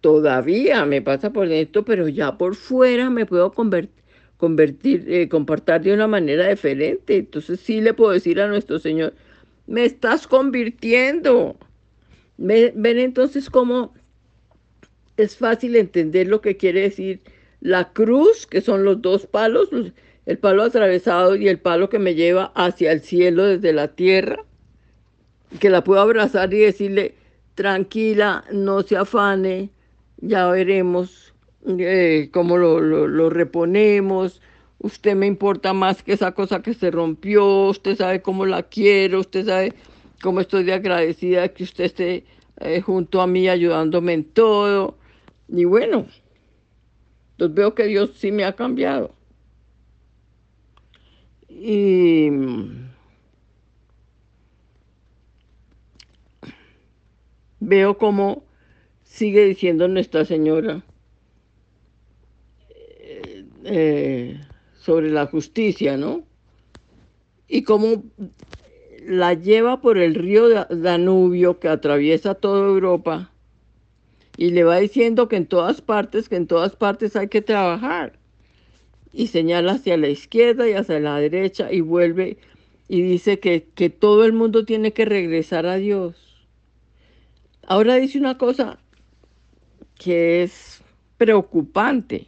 Todavía 0.00 0.84
me 0.84 1.02
pasa 1.02 1.32
por 1.32 1.48
dentro, 1.48 1.84
pero 1.84 2.08
ya 2.08 2.36
por 2.38 2.54
fuera 2.54 3.10
me 3.10 3.26
puedo 3.26 3.50
convertir, 3.52 3.97
convertir 4.38 5.04
eh, 5.08 5.28
comportar 5.28 5.82
de 5.82 5.92
una 5.92 6.06
manera 6.06 6.48
diferente. 6.48 7.16
Entonces 7.16 7.60
sí 7.60 7.80
le 7.82 7.92
puedo 7.92 8.12
decir 8.12 8.40
a 8.40 8.48
nuestro 8.48 8.78
Señor, 8.78 9.14
me 9.66 9.84
estás 9.84 10.26
convirtiendo. 10.26 11.56
Ven 12.38 12.98
entonces 12.98 13.50
cómo 13.50 13.92
es 15.16 15.36
fácil 15.36 15.76
entender 15.76 16.28
lo 16.28 16.40
que 16.40 16.56
quiere 16.56 16.82
decir 16.82 17.20
la 17.60 17.92
cruz, 17.92 18.46
que 18.46 18.60
son 18.60 18.84
los 18.84 19.02
dos 19.02 19.26
palos, 19.26 19.68
el 20.26 20.38
palo 20.38 20.62
atravesado 20.62 21.36
y 21.36 21.48
el 21.48 21.58
palo 21.58 21.90
que 21.90 21.98
me 21.98 22.14
lleva 22.14 22.52
hacia 22.54 22.92
el 22.92 23.00
cielo 23.00 23.44
desde 23.44 23.72
la 23.72 23.88
tierra 23.88 24.44
que 25.60 25.70
la 25.70 25.82
puedo 25.82 26.00
abrazar 26.00 26.52
y 26.52 26.58
decirle, 26.58 27.14
tranquila, 27.54 28.44
no 28.52 28.82
se 28.82 28.96
afane, 28.96 29.70
ya 30.18 30.48
veremos 30.48 31.27
eh, 31.66 32.30
cómo 32.32 32.56
lo, 32.56 32.80
lo, 32.80 33.30
reponemos, 33.30 34.40
usted 34.78 35.16
me 35.16 35.26
importa 35.26 35.72
más 35.72 36.02
que 36.02 36.12
esa 36.12 36.32
cosa 36.32 36.62
que 36.62 36.74
se 36.74 36.90
rompió, 36.90 37.68
usted 37.68 37.96
sabe 37.96 38.22
cómo 38.22 38.46
la 38.46 38.62
quiero, 38.62 39.20
usted 39.20 39.46
sabe 39.46 39.74
cómo 40.22 40.40
estoy 40.40 40.64
de 40.64 40.74
agradecida 40.74 41.48
que 41.48 41.64
usted 41.64 41.84
esté 41.84 42.24
eh, 42.60 42.80
junto 42.80 43.20
a 43.20 43.26
mí 43.26 43.48
ayudándome 43.48 44.12
en 44.14 44.24
todo. 44.24 44.96
Y 45.48 45.64
bueno, 45.64 46.06
entonces 47.32 47.54
veo 47.54 47.74
que 47.74 47.84
Dios 47.84 48.12
sí 48.16 48.32
me 48.32 48.44
ha 48.44 48.54
cambiado. 48.54 49.14
Y 51.48 52.30
veo 57.60 57.98
cómo 57.98 58.44
sigue 59.02 59.44
diciendo 59.44 59.88
Nuestra 59.88 60.24
Señora 60.24 60.82
eh, 63.68 64.40
sobre 64.74 65.10
la 65.10 65.26
justicia, 65.26 65.96
¿no? 65.96 66.24
Y 67.46 67.62
cómo 67.62 68.02
la 69.06 69.34
lleva 69.34 69.80
por 69.80 69.98
el 69.98 70.14
río 70.14 70.48
Danubio 70.70 71.58
que 71.60 71.68
atraviesa 71.68 72.34
toda 72.34 72.68
Europa 72.68 73.30
y 74.36 74.50
le 74.50 74.64
va 74.64 74.78
diciendo 74.78 75.28
que 75.28 75.36
en 75.36 75.46
todas 75.46 75.80
partes, 75.80 76.28
que 76.28 76.36
en 76.36 76.46
todas 76.46 76.76
partes 76.76 77.16
hay 77.16 77.28
que 77.28 77.42
trabajar. 77.42 78.18
Y 79.12 79.28
señala 79.28 79.72
hacia 79.72 79.96
la 79.96 80.08
izquierda 80.08 80.68
y 80.68 80.72
hacia 80.72 81.00
la 81.00 81.18
derecha 81.18 81.72
y 81.72 81.80
vuelve 81.80 82.38
y 82.88 83.02
dice 83.02 83.38
que, 83.40 83.66
que 83.74 83.90
todo 83.90 84.24
el 84.24 84.32
mundo 84.32 84.64
tiene 84.64 84.92
que 84.92 85.04
regresar 85.04 85.66
a 85.66 85.76
Dios 85.76 86.28
Ahora 87.70 87.96
dice 87.96 88.18
una 88.18 88.38
cosa 88.38 88.78
que 89.98 90.42
es 90.42 90.82
preocupante. 91.18 92.26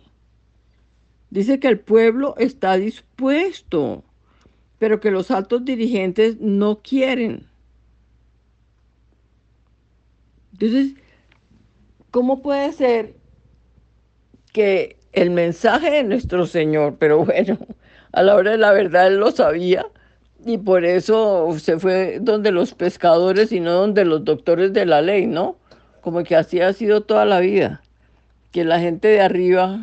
Dice 1.31 1.61
que 1.61 1.69
el 1.69 1.79
pueblo 1.79 2.35
está 2.39 2.77
dispuesto, 2.77 4.05
pero 4.79 5.01
que 5.01 5.11
los 5.11 5.31
altos 5.31 5.65
dirigentes 5.65 6.41
no 6.41 6.81
quieren. 6.83 7.47
Entonces, 10.53 10.95
¿cómo 12.11 12.43
puede 12.43 12.73
ser 12.73 13.15
que 14.53 14.99
el 15.13 15.31
mensaje 15.31 15.91
de 15.91 16.03
nuestro 16.05 16.47
Señor, 16.47 16.97
pero 16.99 17.25
bueno, 17.25 17.59
a 18.13 18.23
la 18.23 18.35
hora 18.35 18.53
de 18.53 18.59
la 18.59 18.73
verdad 18.73 19.07
él 19.07 19.17
lo 19.17 19.31
sabía, 19.31 19.87
y 20.45 20.59
por 20.59 20.85
eso 20.85 21.55
se 21.59 21.79
fue 21.79 22.19
donde 22.21 22.51
los 22.51 22.75
pescadores 22.75 23.53
y 23.53 23.61
no 23.61 23.73
donde 23.73 24.05
los 24.05 24.25
doctores 24.25 24.73
de 24.73 24.87
la 24.87 25.03
ley, 25.03 25.27
¿no? 25.27 25.57
Como 26.01 26.23
que 26.25 26.37
así 26.37 26.61
ha 26.61 26.73
sido 26.73 27.03
toda 27.03 27.25
la 27.27 27.41
vida. 27.41 27.83
Que 28.53 28.65
la 28.65 28.81
gente 28.81 29.09
de 29.09 29.21
arriba, 29.21 29.81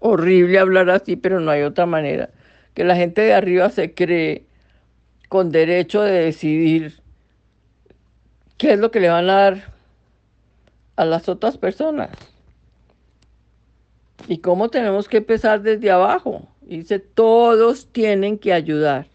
horrible 0.00 0.58
hablar 0.58 0.90
así, 0.90 1.16
pero 1.16 1.40
no 1.40 1.50
hay 1.50 1.62
otra 1.62 1.86
manera, 1.86 2.30
que 2.74 2.84
la 2.84 2.96
gente 2.96 3.22
de 3.22 3.34
arriba 3.34 3.70
se 3.70 3.94
cree 3.94 4.46
con 5.28 5.50
derecho 5.50 6.02
de 6.02 6.12
decidir 6.12 7.00
qué 8.56 8.72
es 8.72 8.78
lo 8.78 8.90
que 8.90 9.00
le 9.00 9.08
van 9.08 9.28
a 9.30 9.34
dar 9.34 9.72
a 10.96 11.04
las 11.04 11.28
otras 11.28 11.58
personas. 11.58 12.10
Y 14.26 14.38
cómo 14.38 14.68
tenemos 14.68 15.08
que 15.08 15.18
empezar 15.18 15.62
desde 15.62 15.90
abajo. 15.90 16.48
Dice, 16.60 16.98
todos 16.98 17.86
tienen 17.92 18.38
que 18.38 18.52
ayudar. 18.52 19.06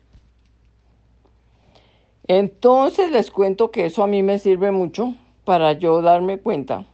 Entonces 2.28 3.12
les 3.12 3.30
cuento 3.30 3.70
que 3.70 3.86
eso 3.86 4.04
a 4.04 4.08
mí 4.08 4.24
me 4.24 4.40
sirve 4.40 4.72
mucho 4.72 5.16
para 5.44 5.74
yo 5.74 6.02
darme 6.02 6.40
cuenta 6.40 6.86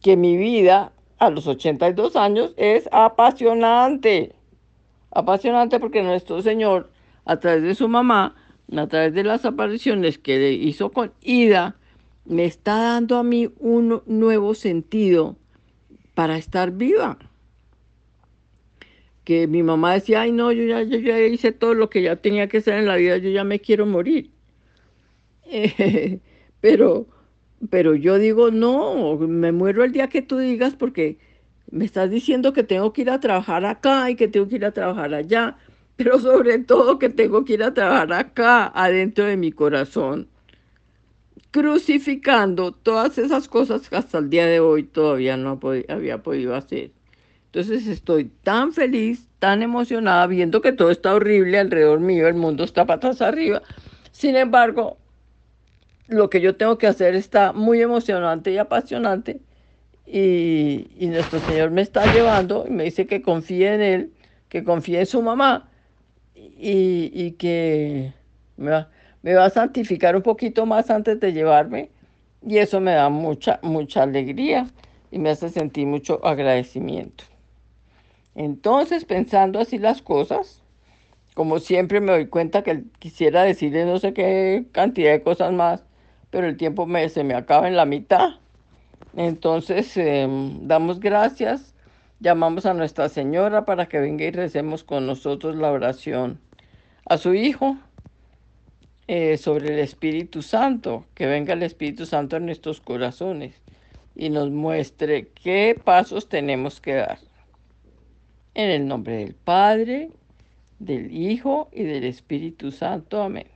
que 0.00 0.16
mi 0.16 0.36
vida 0.36 0.92
a 1.20 1.30
los 1.30 1.46
82 1.46 2.16
años 2.16 2.52
es 2.56 2.88
apasionante. 2.90 4.34
Apasionante 5.10 5.78
porque 5.78 6.02
nuestro 6.02 6.40
Señor, 6.42 6.90
a 7.26 7.38
través 7.38 7.62
de 7.62 7.74
su 7.74 7.88
mamá, 7.88 8.34
a 8.74 8.86
través 8.86 9.12
de 9.12 9.22
las 9.22 9.44
apariciones 9.44 10.18
que 10.18 10.52
hizo 10.52 10.90
con 10.90 11.12
Ida, 11.20 11.76
me 12.24 12.46
está 12.46 12.76
dando 12.76 13.18
a 13.18 13.22
mí 13.22 13.50
un 13.58 14.02
nuevo 14.06 14.54
sentido 14.54 15.36
para 16.14 16.38
estar 16.38 16.70
viva. 16.70 17.18
Que 19.24 19.46
mi 19.46 19.62
mamá 19.62 19.94
decía, 19.94 20.22
ay 20.22 20.32
no, 20.32 20.52
yo 20.52 20.64
ya, 20.64 20.82
yo 20.82 20.98
ya 20.98 21.20
hice 21.20 21.52
todo 21.52 21.74
lo 21.74 21.90
que 21.90 22.02
ya 22.02 22.16
tenía 22.16 22.48
que 22.48 22.58
hacer 22.58 22.74
en 22.74 22.86
la 22.86 22.96
vida, 22.96 23.18
yo 23.18 23.28
ya 23.28 23.44
me 23.44 23.60
quiero 23.60 23.84
morir. 23.84 24.30
pero, 26.60 27.06
pero 27.68 27.94
yo 27.94 28.18
digo, 28.18 28.50
no, 28.50 29.18
me 29.18 29.52
muero 29.52 29.84
el 29.84 29.92
día 29.92 30.08
que 30.08 30.22
tú 30.22 30.38
digas 30.38 30.74
porque 30.74 31.18
me 31.70 31.84
estás 31.84 32.10
diciendo 32.10 32.52
que 32.52 32.62
tengo 32.62 32.92
que 32.92 33.02
ir 33.02 33.10
a 33.10 33.20
trabajar 33.20 33.64
acá 33.64 34.10
y 34.10 34.16
que 34.16 34.28
tengo 34.28 34.48
que 34.48 34.56
ir 34.56 34.64
a 34.64 34.72
trabajar 34.72 35.12
allá, 35.12 35.56
pero 35.96 36.18
sobre 36.18 36.58
todo 36.60 36.98
que 36.98 37.10
tengo 37.10 37.44
que 37.44 37.54
ir 37.54 37.62
a 37.62 37.74
trabajar 37.74 38.12
acá, 38.12 38.72
adentro 38.74 39.24
de 39.26 39.36
mi 39.36 39.52
corazón, 39.52 40.28
crucificando 41.50 42.72
todas 42.72 43.18
esas 43.18 43.48
cosas 43.48 43.88
que 43.88 43.96
hasta 43.96 44.18
el 44.18 44.30
día 44.30 44.46
de 44.46 44.60
hoy 44.60 44.84
todavía 44.84 45.36
no 45.36 45.60
había 45.88 46.22
podido 46.22 46.54
hacer. 46.54 46.92
Entonces 47.46 47.86
estoy 47.88 48.26
tan 48.42 48.72
feliz, 48.72 49.26
tan 49.40 49.62
emocionada, 49.62 50.26
viendo 50.28 50.60
que 50.60 50.72
todo 50.72 50.90
está 50.90 51.14
horrible 51.14 51.58
alrededor 51.58 52.00
mío, 52.00 52.28
el 52.28 52.34
mundo 52.34 52.64
está 52.64 52.86
patas 52.86 53.20
arriba. 53.20 53.62
Sin 54.12 54.36
embargo, 54.36 54.98
lo 56.10 56.30
que 56.30 56.40
yo 56.40 56.56
tengo 56.56 56.78
que 56.78 56.86
hacer 56.86 57.14
está 57.14 57.52
muy 57.52 57.80
emocionante 57.82 58.52
y 58.52 58.58
apasionante 58.58 59.40
y, 60.06 60.90
y 60.98 61.08
nuestro 61.08 61.40
Señor 61.40 61.70
me 61.70 61.82
está 61.82 62.06
llevando 62.08 62.66
y 62.68 62.70
me 62.72 62.84
dice 62.84 63.06
que 63.06 63.22
confíe 63.22 63.74
en 63.74 63.82
Él, 63.82 64.14
que 64.48 64.64
confíe 64.64 65.00
en 65.00 65.06
su 65.06 65.22
mamá 65.22 65.70
y, 66.34 67.10
y 67.14 67.32
que 67.34 68.14
me 68.56 68.70
va, 68.72 68.90
me 69.22 69.34
va 69.34 69.46
a 69.46 69.50
santificar 69.50 70.16
un 70.16 70.22
poquito 70.22 70.66
más 70.66 70.90
antes 70.90 71.20
de 71.20 71.32
llevarme 71.32 71.92
y 72.42 72.58
eso 72.58 72.80
me 72.80 72.92
da 72.94 73.08
mucha, 73.10 73.60
mucha 73.62 74.02
alegría 74.04 74.70
y 75.10 75.18
me 75.18 75.30
hace 75.30 75.50
sentir 75.50 75.86
mucho 75.86 76.24
agradecimiento. 76.24 77.24
Entonces, 78.34 79.04
pensando 79.04 79.60
así 79.60 79.78
las 79.78 80.02
cosas, 80.02 80.62
como 81.34 81.60
siempre 81.60 82.00
me 82.00 82.12
doy 82.12 82.28
cuenta 82.28 82.62
que 82.64 82.84
quisiera 83.00 83.44
decirle 83.44 83.86
no 83.86 83.98
sé 84.00 84.14
qué 84.14 84.66
cantidad 84.72 85.12
de 85.12 85.22
cosas 85.24 85.52
más, 85.52 85.84
pero 86.30 86.46
el 86.46 86.56
tiempo 86.56 86.86
me, 86.86 87.08
se 87.08 87.24
me 87.24 87.34
acaba 87.34 87.68
en 87.68 87.76
la 87.76 87.84
mitad. 87.84 88.34
Entonces, 89.16 89.96
em, 89.96 90.66
damos 90.66 91.00
gracias, 91.00 91.74
llamamos 92.20 92.66
a 92.66 92.74
Nuestra 92.74 93.08
Señora 93.08 93.64
para 93.64 93.86
que 93.86 93.98
venga 93.98 94.24
y 94.24 94.30
recemos 94.30 94.84
con 94.84 95.06
nosotros 95.06 95.56
la 95.56 95.72
oración 95.72 96.40
a 97.06 97.18
su 97.18 97.34
Hijo 97.34 97.76
eh, 99.08 99.36
sobre 99.36 99.72
el 99.74 99.80
Espíritu 99.80 100.42
Santo, 100.42 101.04
que 101.14 101.26
venga 101.26 101.54
el 101.54 101.64
Espíritu 101.64 102.06
Santo 102.06 102.36
en 102.36 102.46
nuestros 102.46 102.80
corazones 102.80 103.54
y 104.14 104.30
nos 104.30 104.50
muestre 104.50 105.28
qué 105.28 105.80
pasos 105.82 106.28
tenemos 106.28 106.80
que 106.80 106.94
dar. 106.94 107.18
En 108.54 108.70
el 108.70 108.86
nombre 108.86 109.16
del 109.16 109.34
Padre, 109.34 110.10
del 110.78 111.10
Hijo 111.10 111.68
y 111.72 111.84
del 111.84 112.04
Espíritu 112.04 112.70
Santo. 112.70 113.22
Amén. 113.22 113.46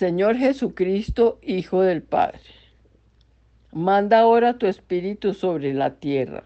Señor 0.00 0.38
Jesucristo, 0.38 1.38
Hijo 1.42 1.82
del 1.82 2.02
Padre, 2.02 2.40
manda 3.70 4.20
ahora 4.20 4.56
tu 4.56 4.64
Espíritu 4.64 5.34
sobre 5.34 5.74
la 5.74 5.96
tierra. 5.96 6.44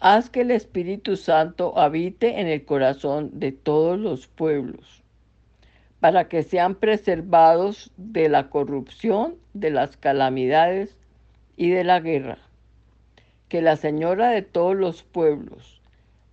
Haz 0.00 0.30
que 0.30 0.40
el 0.40 0.50
Espíritu 0.50 1.16
Santo 1.16 1.78
habite 1.78 2.40
en 2.40 2.48
el 2.48 2.64
corazón 2.64 3.30
de 3.38 3.52
todos 3.52 4.00
los 4.00 4.26
pueblos 4.26 5.04
para 6.00 6.26
que 6.26 6.42
sean 6.42 6.74
preservados 6.74 7.92
de 7.98 8.28
la 8.28 8.50
corrupción, 8.50 9.36
de 9.52 9.70
las 9.70 9.96
calamidades 9.96 10.96
y 11.56 11.70
de 11.70 11.84
la 11.84 12.00
guerra. 12.00 12.38
Que 13.48 13.62
la 13.62 13.76
Señora 13.76 14.30
de 14.30 14.42
todos 14.42 14.74
los 14.74 15.04
pueblos, 15.04 15.80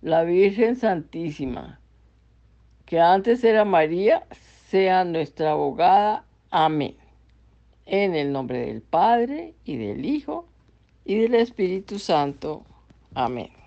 la 0.00 0.24
Virgen 0.24 0.74
Santísima, 0.74 1.78
que 2.86 2.98
antes 2.98 3.44
era 3.44 3.64
María, 3.64 4.24
sea 4.72 5.04
nuestra 5.04 5.50
abogada. 5.50 6.24
Amén. 6.50 6.96
En 7.84 8.14
el 8.14 8.32
nombre 8.32 8.58
del 8.64 8.80
Padre 8.80 9.54
y 9.66 9.76
del 9.76 10.06
Hijo 10.06 10.46
y 11.04 11.16
del 11.16 11.34
Espíritu 11.34 11.98
Santo. 11.98 12.62
Amén. 13.14 13.61